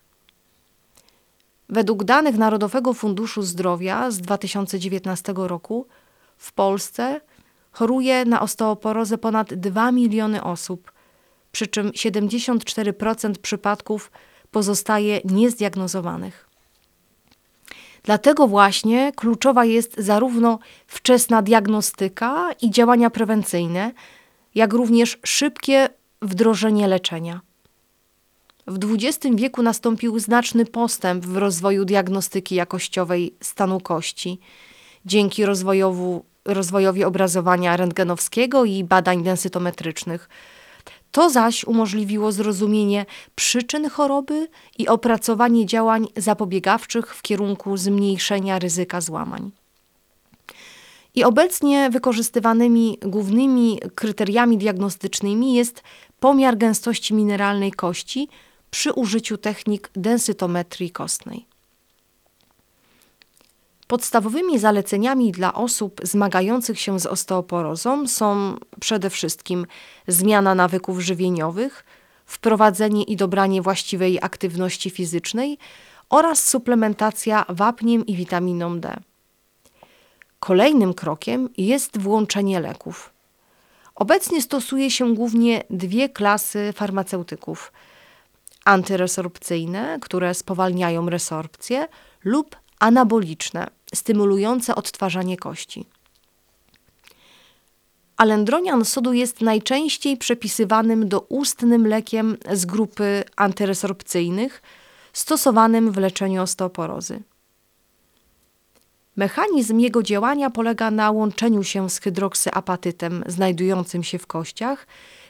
Według 1.69 2.05
danych 2.05 2.39
Narodowego 2.39 2.95
Funduszu 2.95 3.43
Zdrowia 3.43 4.11
z 4.11 4.21
2019 4.21 5.35
roku 5.37 5.87
w 6.37 6.53
Polsce 6.53 7.21
choruje 7.73 8.25
na 8.25 8.41
osteoporozę 8.41 9.19
ponad 9.19 9.55
2 9.55 9.93
miliony 9.93 10.43
osób, 10.43 10.93
przy 11.53 11.67
czym 11.67 11.91
74% 11.91 13.33
przypadków 13.33 14.11
pozostaje 14.51 15.21
niezdiagnozowanych. 15.25 16.49
Dlatego 18.03 18.49
właśnie 18.49 19.13
kluczowa 19.17 19.65
jest 19.65 19.95
zarówno 19.99 20.59
wczesna 20.87 21.43
diagnostyka 21.43 22.51
i 22.63 22.71
działania 22.71 23.11
prewencyjne, 23.11 23.93
jak 24.55 24.73
również 24.73 25.19
szybkie 25.25 25.89
wdrożenie 26.23 26.89
leczenia. 26.89 27.41
W 28.67 28.79
XX 28.95 29.37
wieku 29.37 29.63
nastąpił 29.63 30.19
znaczny 30.19 30.67
postęp 30.67 31.27
w 31.27 31.37
rozwoju 31.37 31.85
diagnostyki 31.85 32.55
jakościowej 32.55 33.35
stanu 33.41 33.81
kości 33.81 34.41
dzięki 35.07 35.45
rozwojowi 36.45 37.05
obrazowania 37.05 37.77
rentgenowskiego 37.77 38.65
i 38.65 38.85
badań 38.85 39.23
densytometrycznych. 39.23 40.29
To 41.13 41.31
zaś 41.31 41.65
umożliwiło 41.65 42.33
zrozumienie 42.33 43.07
przyczyn 43.35 43.91
choroby 43.91 44.49
i 44.79 44.89
opracowanie 44.89 45.67
działań 45.67 46.07
zapobiegawczych 46.17 47.15
w 47.15 47.23
kierunku 47.23 47.77
zmniejszenia 47.77 48.59
ryzyka 48.59 49.01
złamań. 49.01 49.51
I 51.15 51.25
obecnie 51.25 51.91
wykorzystywanymi 51.91 52.99
głównymi 53.03 53.81
kryteriami 53.95 54.59
diagnostycznymi 54.59 55.55
jest 55.55 55.83
pomiar 56.21 56.57
gęstości 56.57 57.15
mineralnej 57.15 57.73
kości 57.73 58.29
przy 58.71 58.93
użyciu 58.93 59.39
technik 59.39 59.91
densytometrii 59.97 60.91
kostnej. 60.91 61.48
Podstawowymi 63.89 64.59
zaleceniami 64.59 65.33
dla 65.33 65.55
osób 65.55 66.01
zmagających 66.03 66.81
się 66.81 67.01
z 67.01 67.07
osteoporozą 67.07 68.07
są 68.07 68.57
przede 68.81 69.11
wszystkim 69.11 69.67
zmiana 70.09 70.55
nawyków 70.55 71.01
żywieniowych, 71.01 71.85
wprowadzenie 72.27 73.03
i 73.03 73.17
dobranie 73.17 73.63
właściwej 73.63 74.19
aktywności 74.23 74.91
fizycznej 74.91 75.59
oraz 76.11 76.49
suplementacja 76.49 77.45
wapniem 77.49 78.07
i 78.07 78.17
witaminą 78.17 78.81
D. 78.81 78.97
Kolejnym 80.41 80.95
krokiem 80.95 81.49
jest 81.57 81.99
włączenie 81.99 82.61
leków. 82.61 83.13
Obecnie 83.95 84.43
stosuje 84.43 84.91
się 84.91 85.15
głównie 85.15 85.63
dwie 85.71 86.09
klasy 86.09 86.73
farmaceutyków: 86.73 87.73
antyresorpcyjne, 88.65 89.99
które 90.03 90.35
spowalniają 90.35 91.11
resorpcję, 91.11 91.89
lub 92.25 92.57
anaboliczne, 92.79 93.78
stymulujące 93.95 94.75
odtwarzanie 94.75 95.37
kości. 95.37 95.87
Alendronian 98.17 98.85
sodu 98.85 99.13
jest 99.13 99.41
najczęściej 99.41 100.17
przepisywanym 100.17 101.09
doustnym 101.09 101.87
lekiem 101.87 102.37
z 102.53 102.67
grupy 102.67 103.25
antyresorpcyjnych, 103.37 104.63
stosowanym 105.13 105.93
w 105.93 105.97
leczeniu 105.97 106.43
osteoporozy. 106.43 107.23
Mechanizm 109.17 109.79
jego 109.79 110.03
działania 110.03 110.51
polega 110.51 110.91
na 110.91 111.11
łączeniu 111.11 111.65
się 111.65 111.91
z 111.91 112.01
hydroksyapatytem 112.01 113.25
znajdującym 113.27 114.03
się 114.03 114.19
w 114.19 114.27
kościach, 114.27 114.87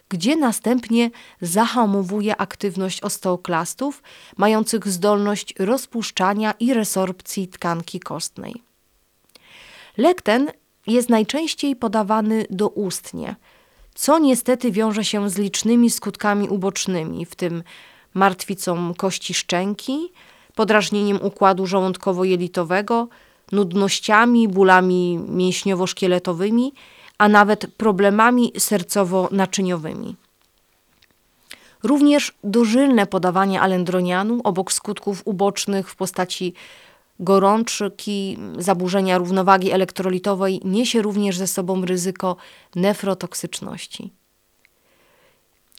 gdzie 0.08 0.36
następnie 0.36 1.10
zahamowuje 1.40 2.36
aktywność 2.36 3.00
osteoklastów 3.00 4.02
mających 4.36 4.88
zdolność 4.88 5.54
rozpuszczania 5.58 6.54
i 6.60 6.74
resorpcji 6.74 7.48
tkanki 7.48 8.00
kostnej. 8.00 8.62
Lek 9.96 10.22
ten 10.22 10.50
jest 10.86 11.08
najczęściej 11.08 11.76
podawany 11.76 12.46
doustnie, 12.50 13.36
co 13.94 14.18
niestety 14.18 14.72
wiąże 14.72 15.04
się 15.04 15.30
z 15.30 15.38
licznymi 15.38 15.90
skutkami 15.90 16.48
ubocznymi, 16.48 17.26
w 17.26 17.34
tym 17.34 17.62
martwicą 18.14 18.94
kości 18.94 19.34
szczęki, 19.34 20.12
podrażnieniem 20.54 21.22
układu 21.22 21.66
żołądkowo-jelitowego, 21.66 23.06
nudnościami, 23.52 24.48
bólami 24.48 25.18
mięśniowo-szkieletowymi, 25.28 26.72
a 27.18 27.28
nawet 27.28 27.66
problemami 27.76 28.52
sercowo-naczyniowymi. 28.58 30.14
Również 31.82 32.32
dożylne 32.44 33.06
podawanie 33.06 33.60
alendronianu 33.60 34.40
obok 34.44 34.72
skutków 34.72 35.22
ubocznych 35.24 35.90
w 35.90 35.96
postaci 35.96 36.54
gorączki, 37.20 38.38
zaburzenia 38.58 39.18
równowagi 39.18 39.70
elektrolitowej 39.70 40.60
niesie 40.64 41.02
również 41.02 41.38
ze 41.38 41.46
sobą 41.46 41.84
ryzyko 41.84 42.36
nefrotoksyczności. 42.74 44.12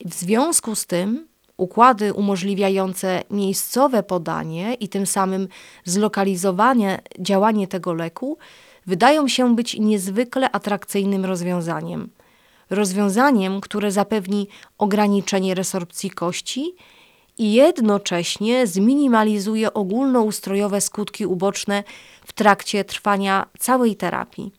W 0.06 0.13
związku 0.13 0.75
z 0.75 0.86
tym 0.86 1.28
układy 1.58 2.13
umożliwiające 2.13 3.23
miejscowe 3.30 4.04
podanie 4.04 4.73
i 4.73 4.89
tym 4.89 5.06
samym 5.06 5.47
zlokalizowanie 5.86 7.02
działanie 7.19 7.67
tego 7.67 7.93
leku 7.93 8.38
wydają 8.89 9.28
się 9.28 9.56
być 9.56 9.78
niezwykle 9.80 10.52
atrakcyjnym 10.52 11.25
rozwiązaniem. 11.25 12.10
Rozwiązaniem, 12.69 13.62
które 13.62 13.91
zapewni 13.91 14.47
ograniczenie 14.78 15.56
resorpcji 15.56 16.10
kości 16.10 16.75
i 17.38 17.54
jednocześnie 17.54 18.67
zminimalizuje 18.67 19.73
ogólnoustrojowe 19.73 20.82
skutki 20.82 21.25
uboczne 21.25 21.84
w 22.25 22.34
trakcie 22.34 22.84
trwania 22.84 23.45
całej 23.60 23.95
terapii. 23.95 24.52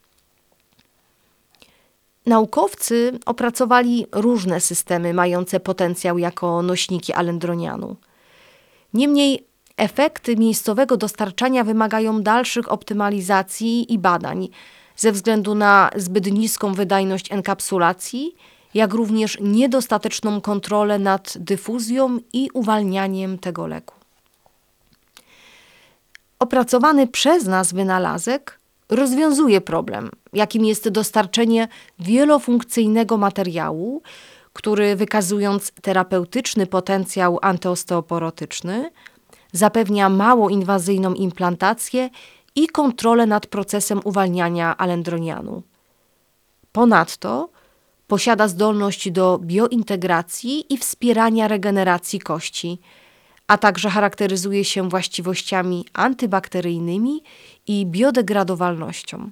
Naukowcy 2.27 3.19
opracowali 3.27 4.07
różne 4.13 4.61
systemy 4.61 5.15
mające 5.15 5.61
potencjał 5.61 6.19
jako 6.19 6.63
nośniki 6.63 7.13
alendronianu. 7.13 7.97
Niemniej 8.95 9.50
efekty 9.81 10.37
miejscowego 10.37 10.97
dostarczania 10.97 11.65
wymagają 11.65 12.23
dalszych 12.23 12.73
optymalizacji 12.73 13.93
i 13.93 13.99
badań 13.99 14.49
ze 14.97 15.13
względu 15.13 15.55
na 15.55 15.91
zbyt 15.97 16.27
niską 16.33 16.75
wydajność 16.75 17.33
enkapsulacji, 17.33 18.35
jak 18.75 18.95
również 18.95 19.39
niedostateczną 19.41 20.41
kontrolę 20.41 20.99
nad 20.99 21.33
dyfuzją 21.39 22.19
i 22.33 22.49
uwalnianiem 22.55 23.39
tego 23.39 23.67
leku. 23.67 23.95
Opracowany 26.39 27.07
przez 27.07 27.47
nas 27.47 27.73
wynalazek 27.73 28.59
rozwiązuje 28.89 29.61
problem, 29.61 30.11
jakim 30.33 30.65
jest 30.65 30.89
dostarczenie 30.89 31.69
wielofunkcyjnego 31.99 33.17
materiału, 33.17 34.03
który 34.53 34.97
wykazując 34.97 35.73
terapeutyczny 35.83 36.67
potencjał 36.67 37.39
antyosteoporotyczny, 37.43 38.91
zapewnia 39.53 40.09
mało 40.09 40.51
inwazyjną 40.51 41.15
implantację 41.15 42.11
i 42.55 42.67
kontrolę 42.67 43.27
nad 43.27 43.47
procesem 43.47 44.01
uwalniania 44.05 44.77
alendronianu. 44.77 45.63
Ponadto 46.73 47.49
posiada 48.07 48.49
zdolność 48.49 49.11
do 49.11 49.39
biointegracji 49.39 50.75
i 50.75 50.79
wspierania 50.79 51.49
regeneracji 51.49 52.21
kości, 52.21 52.79
a 53.47 53.59
także 53.59 53.91
charakteryzuje 53.91 54.65
się 54.65 54.89
właściwościami 54.89 55.85
antybakteryjnymi 55.93 57.23
i 57.67 57.87
biodegradowalnością. 57.87 59.31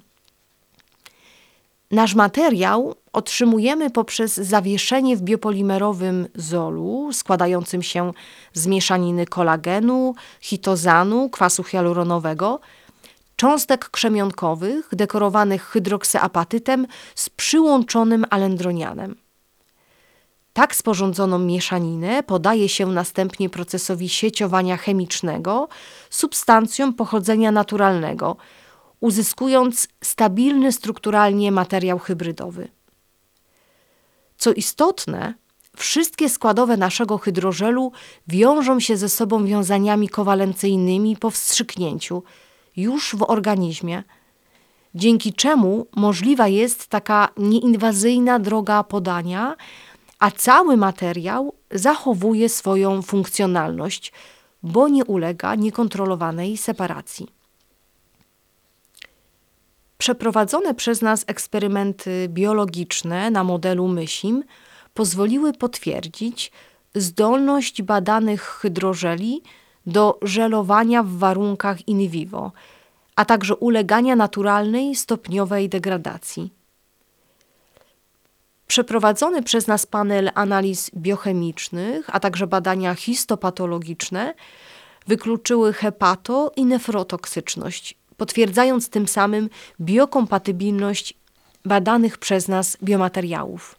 Nasz 1.91 2.15
materiał 2.15 2.95
otrzymujemy 3.13 3.89
poprzez 3.89 4.35
zawieszenie 4.35 5.17
w 5.17 5.21
biopolimerowym 5.21 6.27
zolu 6.35 7.09
składającym 7.13 7.83
się 7.83 8.11
z 8.53 8.67
mieszaniny 8.67 9.25
kolagenu, 9.25 10.15
hitozanu, 10.41 11.29
kwasu 11.29 11.63
hialuronowego, 11.63 12.59
cząstek 13.35 13.89
krzemionkowych 13.89 14.89
dekorowanych 14.91 15.63
hydroksyapatytem 15.63 16.87
z 17.15 17.29
przyłączonym 17.29 18.25
alendronianem. 18.29 19.15
Tak 20.53 20.75
sporządzoną 20.75 21.39
mieszaninę 21.39 22.23
podaje 22.23 22.69
się 22.69 22.87
następnie 22.87 23.49
procesowi 23.49 24.09
sieciowania 24.09 24.77
chemicznego 24.77 25.67
substancjom 26.09 26.93
pochodzenia 26.93 27.51
naturalnego, 27.51 28.35
uzyskując 28.99 29.87
stabilny 30.03 30.71
strukturalnie 30.71 31.51
materiał 31.51 31.99
hybrydowy. 31.99 32.78
Co 34.39 34.53
istotne, 34.53 35.33
wszystkie 35.77 36.29
składowe 36.29 36.77
naszego 36.77 37.17
hydrożelu 37.17 37.91
wiążą 38.27 38.79
się 38.79 38.97
ze 38.97 39.09
sobą 39.09 39.45
wiązaniami 39.45 40.09
kowalencyjnymi 40.09 41.17
po 41.17 41.29
wstrzyknięciu 41.31 42.23
już 42.75 43.15
w 43.15 43.29
organizmie, 43.29 44.03
dzięki 44.95 45.33
czemu 45.33 45.87
możliwa 45.95 46.47
jest 46.47 46.87
taka 46.87 47.29
nieinwazyjna 47.37 48.39
droga 48.39 48.83
podania, 48.83 49.55
a 50.19 50.31
cały 50.31 50.77
materiał 50.77 51.53
zachowuje 51.71 52.49
swoją 52.49 53.01
funkcjonalność, 53.01 54.13
bo 54.63 54.87
nie 54.87 55.05
ulega 55.05 55.55
niekontrolowanej 55.55 56.57
separacji. 56.57 57.38
Przeprowadzone 60.01 60.73
przez 60.73 61.01
nas 61.01 61.23
eksperymenty 61.27 62.27
biologiczne 62.29 63.31
na 63.31 63.43
modelu 63.43 63.87
mysim 63.87 64.43
pozwoliły 64.93 65.53
potwierdzić 65.53 66.51
zdolność 66.95 67.81
badanych 67.81 68.41
hydrożeli 68.41 69.41
do 69.85 70.19
żelowania 70.21 71.03
w 71.03 71.09
warunkach 71.09 71.87
in 71.87 72.09
vivo, 72.09 72.51
a 73.15 73.25
także 73.25 73.55
ulegania 73.55 74.15
naturalnej 74.15 74.95
stopniowej 74.95 75.69
degradacji. 75.69 76.53
Przeprowadzony 78.67 79.43
przez 79.43 79.67
nas 79.67 79.85
panel 79.85 80.31
analiz 80.35 80.91
biochemicznych, 80.95 82.15
a 82.15 82.19
także 82.19 82.47
badania 82.47 82.95
histopatologiczne 82.95 84.33
wykluczyły 85.07 85.73
hepato 85.73 86.51
i 86.55 86.65
nefrotoksyczność, 86.65 87.98
potwierdzając 88.19 88.89
tym 88.89 89.07
samym 89.07 89.49
biokompatybilność 89.81 91.13
badanych 91.65 92.17
przez 92.17 92.47
nas 92.47 92.77
biomateriałów. 92.83 93.75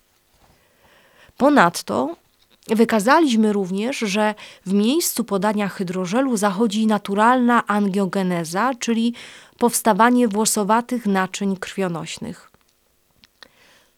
Ponadto 1.37 2.17
wykazaliśmy 2.69 3.53
również, 3.53 3.99
że 3.99 4.35
w 4.67 4.73
miejscu 4.73 5.25
podania 5.25 5.69
hydrożelu 5.69 6.37
zachodzi 6.37 6.87
naturalna 6.87 7.67
angiogeneza, 7.67 8.75
czyli 8.79 9.15
powstawanie 9.59 10.29
włosowatych 10.29 11.07
naczyń 11.07 11.57
krwionośnych. 11.57 12.51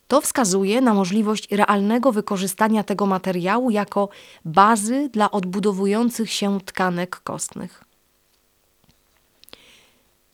To 0.09 0.21
wskazuje 0.21 0.81
na 0.81 0.95
możliwość 0.95 1.49
realnego 1.51 2.13
wykorzystania 2.13 2.83
tego 2.85 3.07
materiału 3.07 3.71
jako 3.71 4.09
bazy 4.45 5.09
dla 5.13 5.31
odbudowujących 5.31 6.33
się 6.33 6.61
tkanek 6.61 7.21
kostnych. 7.21 7.92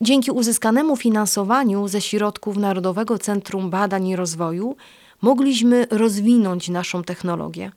Dzięki 0.00 0.30
uzyskanemu 0.30 0.96
finansowaniu 0.96 1.88
ze 1.88 2.00
środków 2.00 2.56
Narodowego 2.56 3.18
Centrum 3.18 3.70
Badań 3.70 4.06
i 4.06 4.16
Rozwoju 4.16 4.76
mogliśmy 5.22 5.86
rozwinąć 5.90 6.68
naszą 6.68 7.02
technologię. 7.02 7.72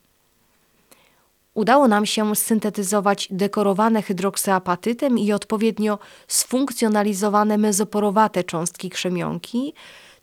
Udało 1.54 1.88
nam 1.88 2.06
się 2.06 2.36
syntetyzować 2.36 3.28
dekorowane 3.32 4.02
hydroksyapatytem 4.02 5.20
i 5.20 5.34
odpowiednio 5.34 6.00
sfunkcjonalizowane 6.28 7.58
mezoporowate 7.58 8.44
cząstki 8.44 8.90
krzemionki, 8.90 9.74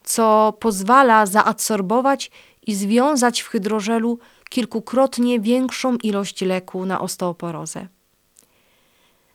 co 0.04 0.54
pozwala 0.60 1.26
zaadsorbować 1.26 2.30
i 2.66 2.74
związać 2.74 3.40
w 3.40 3.48
hydrożelu 3.48 4.18
kilkukrotnie 4.50 5.40
większą 5.40 5.96
ilość 5.96 6.40
leku 6.40 6.86
na 6.86 7.00
osteoporozę. 7.00 7.88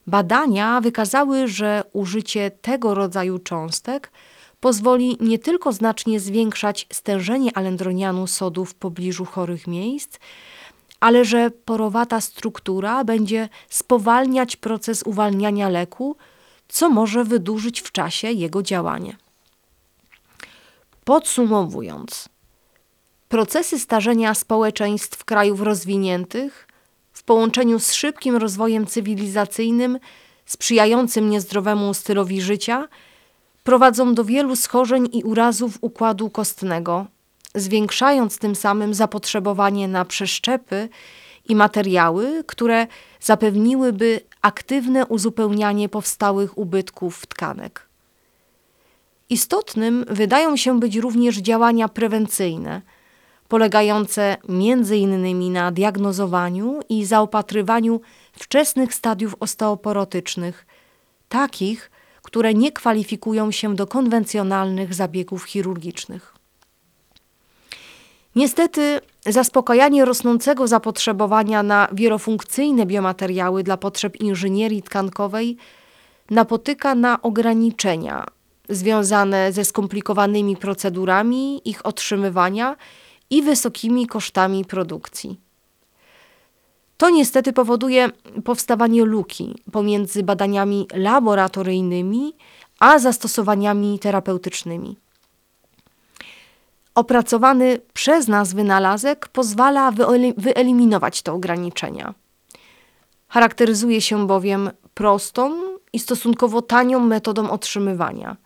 Badania 0.07 0.81
wykazały, 0.81 1.47
że 1.47 1.83
użycie 1.93 2.51
tego 2.51 2.93
rodzaju 2.93 3.39
cząstek 3.39 4.11
pozwoli 4.59 5.17
nie 5.19 5.39
tylko 5.39 5.73
znacznie 5.73 6.19
zwiększać 6.19 6.87
stężenie 6.93 7.57
alendronianu 7.57 8.27
sodu 8.27 8.65
w 8.65 8.75
pobliżu 8.75 9.25
chorych 9.25 9.67
miejsc, 9.67 10.17
ale 10.99 11.25
że 11.25 11.51
porowata 11.51 12.21
struktura 12.21 13.03
będzie 13.03 13.49
spowalniać 13.69 14.55
proces 14.55 15.03
uwalniania 15.03 15.69
leku, 15.69 16.15
co 16.67 16.89
może 16.89 17.23
wydłużyć 17.23 17.81
w 17.81 17.91
czasie 17.91 18.31
jego 18.31 18.63
działanie. 18.63 19.17
Podsumowując, 21.03 22.29
procesy 23.29 23.79
starzenia 23.79 24.33
społeczeństw 24.33 25.25
krajów 25.25 25.61
rozwiniętych 25.61 26.67
w 27.13 27.23
połączeniu 27.23 27.79
z 27.79 27.93
szybkim 27.93 28.35
rozwojem 28.35 28.85
cywilizacyjnym 28.85 29.99
sprzyjającym 30.45 31.29
niezdrowemu 31.29 31.93
stylowi 31.93 32.41
życia 32.41 32.87
prowadzą 33.63 34.13
do 34.13 34.25
wielu 34.25 34.55
schorzeń 34.55 35.09
i 35.11 35.23
urazów 35.23 35.77
układu 35.81 36.29
kostnego, 36.29 37.05
zwiększając 37.55 38.37
tym 38.37 38.55
samym 38.55 38.93
zapotrzebowanie 38.93 39.87
na 39.87 40.05
przeszczepy 40.05 40.89
i 41.49 41.55
materiały, 41.55 42.43
które 42.47 42.87
zapewniłyby 43.21 44.19
aktywne 44.41 45.05
uzupełnianie 45.05 45.89
powstałych 45.89 46.57
ubytków 46.57 47.25
tkanek. 47.25 47.87
Istotnym 49.29 50.05
wydają 50.09 50.57
się 50.57 50.79
być 50.79 50.95
również 50.95 51.37
działania 51.37 51.89
prewencyjne, 51.89 52.81
polegające 53.53 54.37
m.in. 54.49 55.53
na 55.53 55.71
diagnozowaniu 55.71 56.79
i 56.89 57.05
zaopatrywaniu 57.05 58.01
wczesnych 58.33 58.93
stadiów 58.93 59.35
osteoporotycznych, 59.39 60.65
takich, 61.29 61.91
które 62.21 62.53
nie 62.53 62.71
kwalifikują 62.71 63.51
się 63.51 63.75
do 63.75 63.87
konwencjonalnych 63.87 64.93
zabiegów 64.93 65.43
chirurgicznych. 65.43 66.33
Niestety, 68.35 68.99
zaspokajanie 69.25 70.05
rosnącego 70.05 70.67
zapotrzebowania 70.67 71.63
na 71.63 71.87
wielofunkcyjne 71.91 72.85
biomateriały 72.85 73.63
dla 73.63 73.77
potrzeb 73.77 74.21
inżynierii 74.21 74.83
tkankowej 74.83 75.57
napotyka 76.29 76.95
na 76.95 77.21
ograniczenia 77.21 78.25
związane 78.69 79.51
ze 79.51 79.65
skomplikowanymi 79.65 80.57
procedurami 80.57 81.61
ich 81.65 81.85
otrzymywania 81.85 82.75
i 83.29 83.41
wysokimi 83.41 84.07
kosztami 84.07 84.65
produkcji. 84.65 85.39
To 86.97 87.09
niestety 87.09 87.53
powoduje 87.53 88.09
powstawanie 88.43 89.05
luki 89.05 89.55
pomiędzy 89.71 90.23
badaniami 90.23 90.87
laboratoryjnymi 90.93 92.33
a 92.79 92.99
zastosowaniami 92.99 93.99
terapeutycznymi. 93.99 94.97
Opracowany 96.95 97.79
przez 97.93 98.27
nas 98.27 98.53
wynalazek 98.53 99.27
pozwala 99.27 99.91
wyeliminować 100.37 101.21
te 101.21 101.33
ograniczenia. 101.33 102.13
Charakteryzuje 103.27 104.01
się 104.01 104.27
bowiem 104.27 104.69
prostą 104.93 105.61
i 105.93 105.99
stosunkowo 105.99 106.61
tanią 106.61 106.99
metodą 106.99 107.49
otrzymywania. 107.49 108.37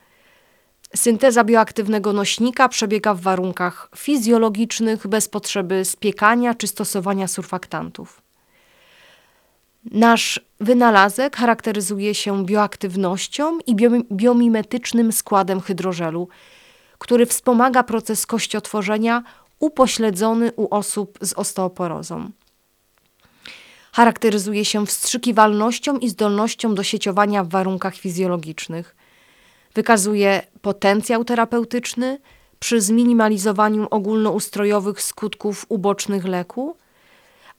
Synteza 0.96 1.44
bioaktywnego 1.44 2.14
nośnika 2.14 2.70
przebiega 2.70 3.14
w 3.14 3.22
warunkach 3.22 3.90
fizjologicznych 3.96 5.08
bez 5.08 5.28
potrzeby 5.28 5.86
spiekania 5.86 6.54
czy 6.54 6.68
stosowania 6.68 7.28
surfaktantów. 7.28 8.22
Nasz 9.92 10.40
wynalazek 10.60 11.36
charakteryzuje 11.36 12.16
się 12.16 12.46
bioaktywnością 12.46 13.60
i 13.60 13.76
biomimetycznym 14.12 15.12
składem 15.12 15.62
hydrożelu, 15.62 16.28
który 16.98 17.26
wspomaga 17.26 17.84
proces 17.84 18.26
kościotworzenia 18.26 19.24
upośledzony 19.60 20.52
u 20.52 20.76
osób 20.76 21.18
z 21.22 21.34
osteoporozą. 21.34 22.32
Charakteryzuje 23.92 24.66
się 24.66 24.86
wstrzykiwalnością 24.86 25.98
i 25.98 26.10
zdolnością 26.10 26.76
do 26.76 26.84
sieciowania 26.84 27.44
w 27.44 27.50
warunkach 27.50 27.96
fizjologicznych. 27.96 28.96
Wykazuje 29.78 30.42
potencjał 30.62 31.24
terapeutyczny 31.24 32.20
przy 32.60 32.82
zminimalizowaniu 32.82 33.88
ogólnoustrojowych 33.90 35.02
skutków 35.02 35.66
ubocznych 35.70 36.26
leku, 36.26 36.76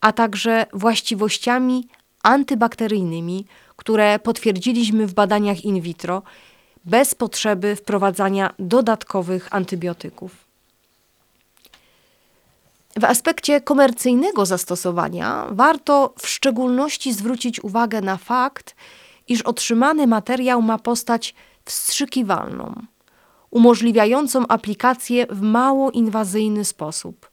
a 0.01 0.13
także 0.13 0.67
właściwościami 0.73 1.89
antybakteryjnymi, 2.23 3.47
które 3.77 4.19
potwierdziliśmy 4.19 5.07
w 5.07 5.15
badaniach 5.15 5.65
in 5.65 5.81
vitro 5.81 6.23
bez 6.85 7.15
potrzeby 7.15 7.77
wprowadzania 7.77 8.55
dodatkowych 8.59 9.49
antybiotyków. 9.51 10.33
W 12.97 13.05
aspekcie 13.05 13.61
komercyjnego 13.61 14.47
zastosowania 14.47 15.47
warto 15.51 16.15
w 16.19 16.29
szczególności 16.29 17.13
zwrócić 17.13 17.65
uwagę 17.65 18.01
na 18.01 18.17
fakt, 18.17 18.77
iż 19.29 19.43
otrzymany 19.43 20.07
materiał 20.07 20.63
ma 20.63 20.79
postać 20.79 21.35
wstrzykiwalną, 21.69 22.75
umożliwiającą 23.51 24.47
aplikację 24.47 25.27
w 25.27 25.41
mało 25.41 25.91
inwazyjny 25.91 26.65
sposób. 26.65 27.31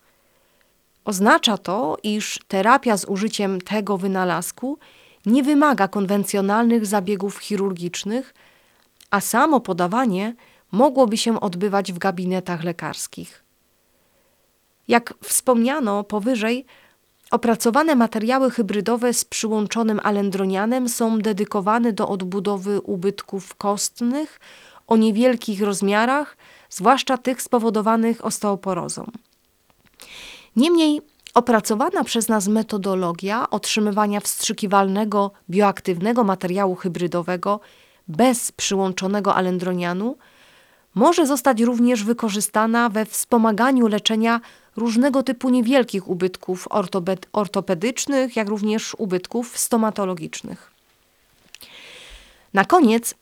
Oznacza 1.05 1.57
to, 1.57 1.97
iż 2.03 2.39
terapia 2.47 2.97
z 2.97 3.05
użyciem 3.05 3.61
tego 3.61 3.97
wynalazku 3.97 4.79
nie 5.25 5.43
wymaga 5.43 5.87
konwencjonalnych 5.87 6.85
zabiegów 6.85 7.37
chirurgicznych, 7.37 8.33
a 9.11 9.21
samo 9.21 9.59
podawanie 9.59 10.35
mogłoby 10.71 11.17
się 11.17 11.39
odbywać 11.39 11.93
w 11.93 11.97
gabinetach 11.97 12.63
lekarskich. 12.63 13.43
Jak 14.87 15.13
wspomniano 15.23 16.03
powyżej, 16.03 16.65
opracowane 17.31 17.95
materiały 17.95 18.51
hybrydowe 18.51 19.13
z 19.13 19.25
przyłączonym 19.25 19.99
alendronianem 20.03 20.89
są 20.89 21.19
dedykowane 21.19 21.93
do 21.93 22.09
odbudowy 22.09 22.81
ubytków 22.81 23.55
kostnych 23.55 24.39
o 24.87 24.97
niewielkich 24.97 25.61
rozmiarach, 25.61 26.37
zwłaszcza 26.69 27.17
tych 27.17 27.41
spowodowanych 27.41 28.25
osteoporozą. 28.25 29.11
Niemniej 30.55 31.01
opracowana 31.33 32.03
przez 32.03 32.27
nas 32.27 32.47
metodologia 32.47 33.49
otrzymywania 33.49 34.19
wstrzykiwalnego 34.19 35.31
bioaktywnego 35.49 36.23
materiału 36.23 36.75
hybrydowego 36.75 37.59
bez 38.07 38.51
przyłączonego 38.51 39.35
alendronianu 39.35 40.17
może 40.95 41.27
zostać 41.27 41.61
również 41.61 42.03
wykorzystana 42.03 42.89
we 42.89 43.05
wspomaganiu 43.05 43.87
leczenia 43.87 44.41
różnego 44.77 45.23
typu 45.23 45.49
niewielkich 45.49 46.07
ubytków 46.07 46.67
ortopedycznych, 47.33 48.35
jak 48.35 48.49
również 48.49 48.95
ubytków 48.97 49.57
stomatologicznych. 49.57 50.71
Na 52.53 52.65
koniec 52.65 53.15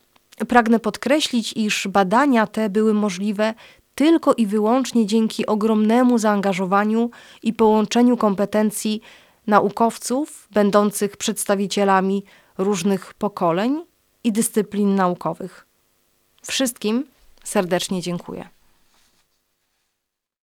pragnę 0.47 0.79
podkreślić, 0.79 1.53
iż 1.53 1.87
badania 1.87 2.47
te 2.47 2.69
były 2.69 2.93
możliwe 2.93 3.53
tylko 3.95 4.33
i 4.33 4.47
wyłącznie 4.47 5.05
dzięki 5.05 5.45
ogromnemu 5.45 6.17
zaangażowaniu 6.17 7.09
i 7.43 7.53
połączeniu 7.53 8.17
kompetencji 8.17 9.01
naukowców, 9.47 10.47
będących 10.51 11.17
przedstawicielami 11.17 12.23
różnych 12.57 13.13
pokoleń 13.13 13.81
i 14.23 14.31
dyscyplin 14.31 14.95
naukowych. 14.95 15.65
Wszystkim 16.43 17.05
serdecznie 17.43 18.01
dziękuję. 18.01 18.49